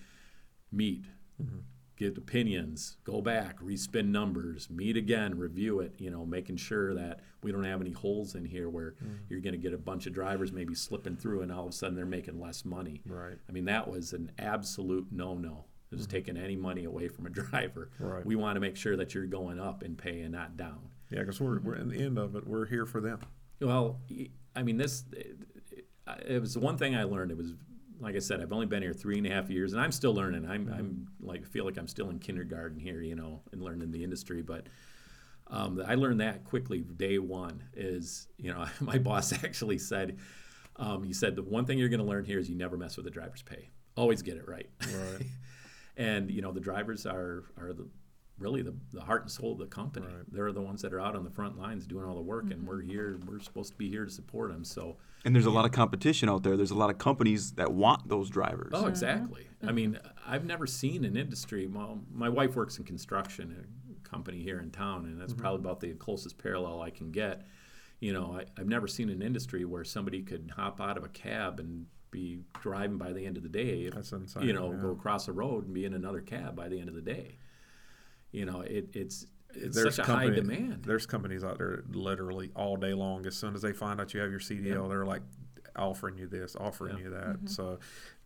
[0.72, 1.04] meet,
[1.98, 7.20] get opinions, go back, respin numbers, meet again, review it, you know, making sure that
[7.42, 9.18] we don't have any holes in here where mm.
[9.28, 11.72] you're going to get a bunch of drivers maybe slipping through and all of a
[11.72, 13.02] sudden they're making less money.
[13.04, 13.36] Right.
[13.48, 15.64] I mean, that was an absolute no no.
[15.90, 17.90] It was taking any money away from a driver.
[17.98, 18.24] Right.
[18.24, 20.80] We want to make sure that you're going up in pay and not down.
[21.10, 22.46] Yeah, because we're we're in the end of it.
[22.46, 23.20] We're here for them.
[23.60, 23.98] Well,
[24.54, 25.36] I mean, this it,
[26.26, 27.30] it was the one thing I learned.
[27.30, 27.54] It was
[28.00, 30.14] like I said, I've only been here three and a half years, and I'm still
[30.14, 30.46] learning.
[30.48, 34.04] I'm, I'm like feel like I'm still in kindergarten here, you know, and learning the
[34.04, 34.42] industry.
[34.42, 34.66] But
[35.48, 36.80] um, I learned that quickly.
[36.80, 40.18] Day one is, you know, my boss actually said,
[40.76, 42.96] um, he said the one thing you're going to learn here is you never mess
[42.96, 43.70] with the driver's pay.
[43.96, 44.68] Always get it right.
[44.80, 45.26] Right.
[45.96, 47.88] and you know, the drivers are are the
[48.38, 50.06] really the, the heart and soul of the company.
[50.30, 52.54] They're the ones that are out on the front lines doing all the work, and
[52.54, 52.66] mm-hmm.
[52.66, 53.18] we're here.
[53.26, 54.64] We're supposed to be here to support them.
[54.64, 56.56] So, And there's a lot of competition out there.
[56.56, 58.70] There's a lot of companies that want those drivers.
[58.72, 58.88] oh, mm-hmm.
[58.88, 59.46] exactly.
[59.62, 59.74] I mm-hmm.
[59.74, 61.66] mean, I've never seen an industry.
[61.66, 65.80] Well, my wife works in construction, a company here in town, and that's probably about
[65.80, 67.46] the closest parallel I can get.
[68.00, 71.08] You know, I, I've never seen an industry where somebody could hop out of a
[71.08, 73.86] cab and be driving by the end of the day.
[73.86, 74.80] If, That's insane, You know, yeah.
[74.80, 77.38] go across the road and be in another cab by the end of the day.
[78.32, 80.84] You know, it, it's it's there's such a high demand.
[80.84, 83.26] There's companies out there literally all day long.
[83.26, 85.22] As soon as they find out you have your CDL, they're like
[85.76, 87.04] offering you this, offering Yeah.
[87.04, 87.38] you that.
[87.48, 87.78] So,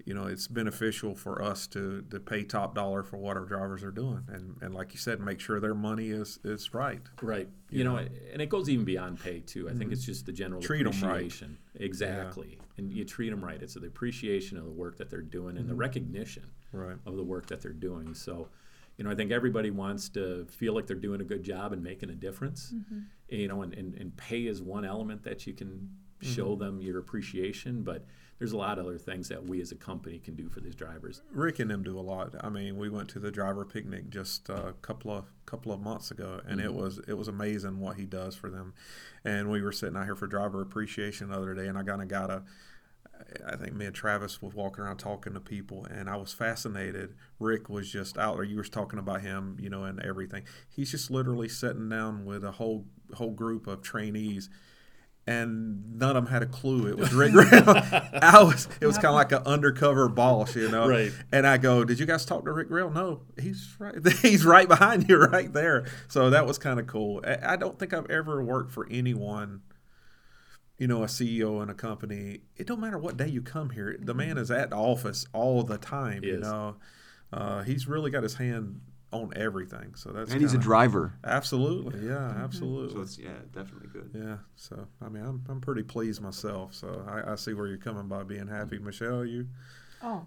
[0.06, 3.84] you know, it's beneficial for us to, to pay top dollar for what our drivers
[3.84, 7.02] are doing, and and like you said, make sure their money is is right.
[7.20, 7.48] Right.
[7.70, 9.68] You, know, and it goes even beyond pay too.
[9.70, 10.66] I think it's just the general Mm-hmm.
[10.66, 11.10] Treat 'em right.
[11.20, 11.58] appreciation.
[11.76, 12.58] Exactly.
[12.78, 13.62] And you treat them right.
[13.62, 15.58] It's the appreciation of the work that they're doing Mm-hmm.
[15.60, 16.96] and the recognition Right.
[17.06, 18.14] of the work that they're doing.
[18.14, 18.48] So,
[18.96, 21.82] you know, I think everybody wants to feel like they're doing a good job and
[21.82, 22.74] making a difference.
[23.28, 25.90] You know, and, and, and pay is one element that you can
[26.20, 26.62] show Mm-hmm.
[26.64, 28.04] them your appreciation, but
[28.38, 30.74] there's a lot of other things that we as a company can do for these
[30.74, 31.22] drivers.
[31.32, 32.34] Rick and them do a lot.
[32.40, 36.10] I mean, we went to the driver picnic just a couple of couple of months
[36.10, 36.68] ago, and Mm-hmm.
[36.68, 38.74] it was it was amazing what he does for them.
[39.24, 42.02] And we were sitting out here for driver appreciation the other day, and I kind
[42.02, 42.42] of got a
[43.46, 47.14] I think me and Travis was walking around talking to people, and I was fascinated.
[47.38, 48.44] Rick was just out there.
[48.44, 50.44] You were talking about him, you know, and everything.
[50.68, 54.48] He's just literally sitting down with a whole whole group of trainees,
[55.26, 58.18] and none of them had a clue it was Rick Roehl.
[58.22, 58.68] I was.
[58.80, 60.88] It was kind of like an undercover boss, you know.
[60.88, 61.12] Right.
[61.32, 63.94] And I go, "Did you guys talk to Rick Roehl?" No, he's right.
[64.22, 65.86] He's right behind you, right there.
[66.08, 67.22] So that was kind of cool.
[67.26, 69.62] I I don't think I've ever worked for anyone
[70.82, 73.96] you know, a CEO in a company, it don't matter what day you come here.
[74.00, 76.24] The man is at the office all the time.
[76.24, 76.40] He you is.
[76.40, 76.74] know,
[77.32, 78.80] uh, he's really got his hand
[79.12, 79.94] on everything.
[79.94, 81.12] So that's And he's a driver.
[81.22, 82.96] Absolutely, yeah, absolutely.
[82.96, 84.10] So it's yeah, definitely good.
[84.12, 86.74] yeah, so I mean, I'm, I'm pretty pleased myself.
[86.74, 89.24] So I, I see where you're coming by being happy, Michelle.
[89.24, 89.46] You
[90.02, 90.26] Oh,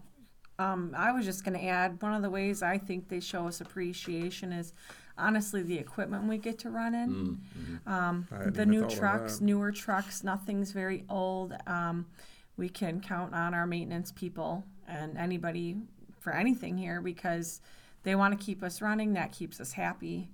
[0.58, 3.46] um, I was just going to add one of the ways I think they show
[3.46, 4.72] us appreciation is
[5.18, 7.10] honestly the equipment we get to run in.
[7.88, 11.54] Um, I hadn't the new trucks, newer trucks, nothing's very old.
[11.68, 12.06] Um,
[12.58, 15.78] we can count on our maintenance people and anybody
[16.20, 17.62] for anything here because
[18.04, 19.14] they want to keep us running.
[19.14, 20.30] That keeps us happy.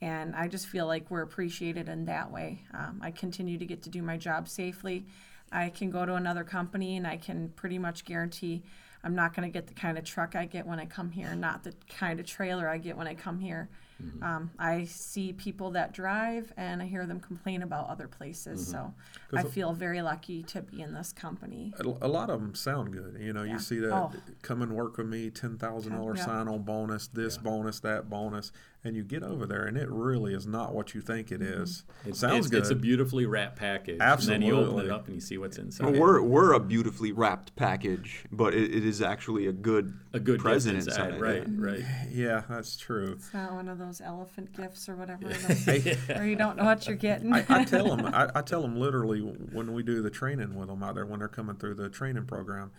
[0.00, 2.62] And I just feel like we're appreciated in that way.
[2.74, 5.06] Um, I continue to get to do my job safely.
[5.50, 8.62] I can go to another company and I can pretty much guarantee
[9.06, 11.32] I'm not going to get the kind of truck I get when I come here,
[11.36, 13.68] not the kind of trailer I get when I come here.
[14.02, 14.22] Mm-hmm.
[14.22, 18.62] Um, I see people that drive and I hear them complain about other places.
[18.62, 18.72] Mm-hmm.
[18.72, 18.94] So
[19.38, 21.72] I feel very lucky to be in this company.
[21.78, 23.16] a, a lot of them sound good.
[23.20, 23.54] You know, Yeah.
[23.54, 24.12] you see that Oh.
[24.42, 26.26] come and work with me, ten thousand dollar Yeah.
[26.26, 28.52] sign on bonus, this bonus, that bonus,
[28.84, 31.62] and you get over there, and it really is not what you think it mm-hmm.
[31.62, 31.84] is.
[32.04, 32.60] It sounds it's, good.
[32.60, 33.98] It's a beautifully wrapped package.
[34.00, 35.90] And then you open it up and you see what's inside.
[35.90, 40.20] Well, we're we're a beautifully wrapped package, but it, it is actually a good a
[40.20, 41.14] good present gift inside.
[41.14, 41.20] inside.
[41.20, 41.84] Right, right.
[42.10, 43.12] yeah, that's true.
[43.12, 46.86] It's not one of those elephant gifts or whatever, those- where you don't know what
[46.86, 47.32] you're getting.
[47.32, 50.68] I, I tell them, I, I tell them literally when we do the training with
[50.68, 52.72] them out there when they're coming through the training program,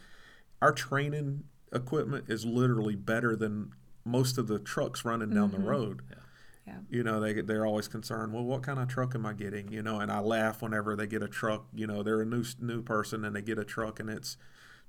[0.62, 1.44] our training
[1.74, 3.74] equipment is literally better than
[4.06, 5.68] most of the trucks running down the mm-hmm.
[5.68, 6.02] road.
[6.66, 6.74] Yeah.
[6.90, 8.34] You know, they they're always concerned.
[8.34, 9.72] Well, what kind of truck am I getting?
[9.72, 11.66] You know, and I laugh whenever they get a truck.
[11.74, 14.36] You know, they're a new new person and they get a truck and it's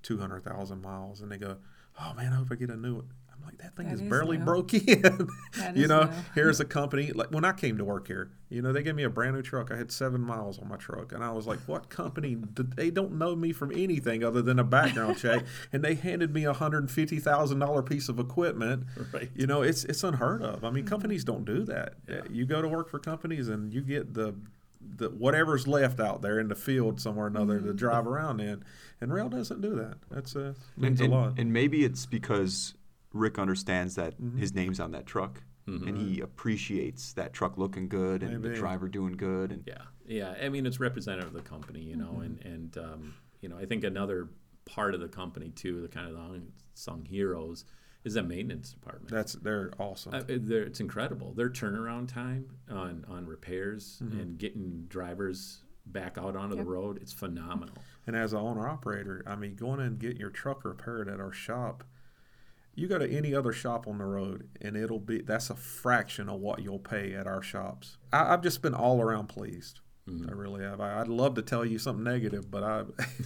[0.03, 1.59] two hundred thousand miles, and they go,
[2.01, 4.01] "Oh man, I hope I get a new one." I'm like, that thing That is
[4.01, 4.45] is barely new.
[4.45, 5.29] broke in.
[5.75, 6.11] You know, new.
[6.35, 8.31] here's a company like when I came to work here.
[8.51, 9.71] You know, they gave me a brand new truck.
[9.71, 12.37] I had seven miles on my truck, and I was like, "What company?
[12.77, 16.45] They don't know me from anything other than a background check." And they handed me
[16.45, 18.85] a hundred and fifty thousand dollar piece of equipment.
[19.13, 19.31] Right.
[19.35, 20.65] You know, it's it's unheard of.
[20.65, 20.89] I mean, mm-hmm.
[20.89, 21.95] companies don't do that.
[22.09, 24.35] Eh, you go to work for companies, and you get the
[24.81, 27.77] the whatever's left out there in the field somewhere or another to mm-hmm.
[27.77, 28.65] drive around in.
[29.01, 29.99] And Roehl doesn't do that.
[30.11, 31.39] That's a means and, a lot.
[31.39, 32.75] and maybe it's because
[33.13, 34.39] Rick understands that Mm-hmm.
[34.39, 38.89] his name's on that truck, and he appreciates that truck looking good and the driver
[38.89, 39.53] doing good.
[39.53, 40.35] And Yeah, yeah.
[40.43, 43.67] I mean, it's representative of the company, you know, and and um, you know, I
[43.67, 44.31] think another
[44.65, 46.41] part of the company too, the kind of the
[46.75, 47.67] unsung heroes,
[48.05, 49.11] is that maintenance department.
[49.11, 50.15] That's they're awesome.
[50.15, 51.35] Uh, they're- it's incredible.
[51.35, 54.21] Their turnaround time on on repairs Mm-hmm.
[54.21, 56.65] and getting drivers back out onto Yep.
[56.65, 57.75] the road, it's phenomenal.
[58.07, 61.21] And as an owner operator, I mean, going in and getting your truck repaired at
[61.21, 61.85] our shop,
[62.79, 66.29] you go to any other shop on the road, and it'll be that's a fraction
[66.29, 67.99] of what you'll pay at our shops.
[68.13, 69.81] I, I've just been all around pleased.
[70.09, 70.31] Mm-hmm.
[70.31, 70.81] I really have.
[70.81, 72.85] I, I'd love to tell you something negative, but I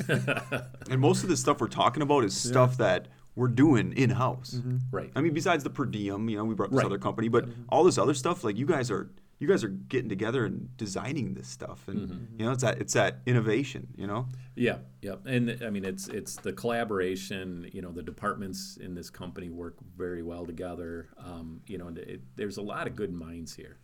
[0.90, 4.55] and most of the stuff we're talking about is stuff that we're doing in house.
[4.57, 4.78] Mm-hmm.
[4.90, 5.11] Right.
[5.14, 6.86] I mean, besides the per diem, you know, we brought this Right.
[6.86, 7.62] other company, but mm-hmm.
[7.68, 9.11] all this other stuff, like you guys are,
[9.43, 12.38] you guys are getting together and designing this stuff, and mm-hmm.
[12.38, 14.28] you know, it's that it's that innovation, you know.
[14.55, 17.68] Yeah, yeah, and I mean it's it's the collaboration.
[17.72, 21.09] You know, the departments in this company work very well together.
[21.18, 23.78] Um, you know, and it, there's a lot of good minds here.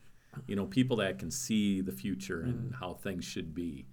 [0.47, 2.75] You know, people that can see the future and mm-hmm.
[2.75, 3.89] how things should be,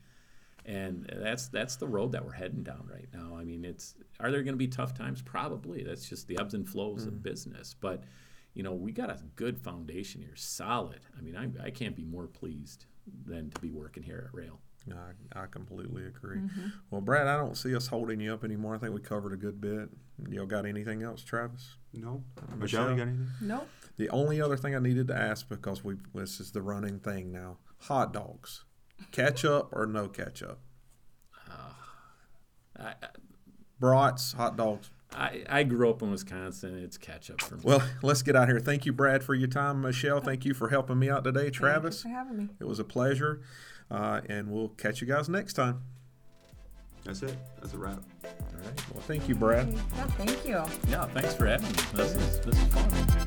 [0.67, 3.35] and that's that's the road that we're heading down right now.
[3.35, 5.23] I mean, it's are there going to be tough times?
[5.23, 5.81] Probably.
[5.81, 7.23] That's just the ebbs and flows of mm.
[7.23, 8.03] business, but.
[8.55, 11.01] You know, we got a good foundation here, solid.
[11.17, 12.85] I mean, I, I can't be more pleased
[13.25, 14.57] than to be working here at Roehl.
[14.91, 16.37] I, I completely agree.
[16.37, 16.67] Mm-hmm.
[16.89, 18.75] Well, Brad, I don't see us holding you up anymore.
[18.75, 19.89] I think we covered a good bit.
[20.29, 21.75] Y'all got anything else, Travis?
[21.93, 22.23] No,
[22.57, 23.27] Michelle, you got anything?
[23.41, 23.67] nope.
[23.97, 27.31] The only other thing I needed to ask because we this is the running thing
[27.31, 28.63] now: hot dogs,
[29.11, 30.59] ketchup or no ketchup?
[31.49, 31.77] Ah,
[32.79, 32.93] I,
[33.79, 34.91] Brats, hot dogs.
[35.15, 36.77] I, I grew up in Wisconsin.
[36.77, 37.61] It's ketchup for me.
[37.63, 38.59] Well, let's get out here.
[38.59, 39.81] Thank you, Brad, for your time.
[39.81, 41.49] Michelle, thank you for helping me out today.
[41.49, 42.49] Travis, Thank you for having me.
[42.59, 43.41] it was a pleasure,
[43.89, 45.81] uh, and we'll catch you guys next time.
[47.05, 47.37] That's it.
[47.61, 47.99] That's a wrap.
[48.23, 48.29] All
[48.63, 48.81] right.
[48.91, 49.71] Well, thank you, Brad.
[49.71, 50.63] Yeah, thank you.
[50.89, 51.73] Yeah, thanks for having me.
[51.93, 53.25] This is, this is fun.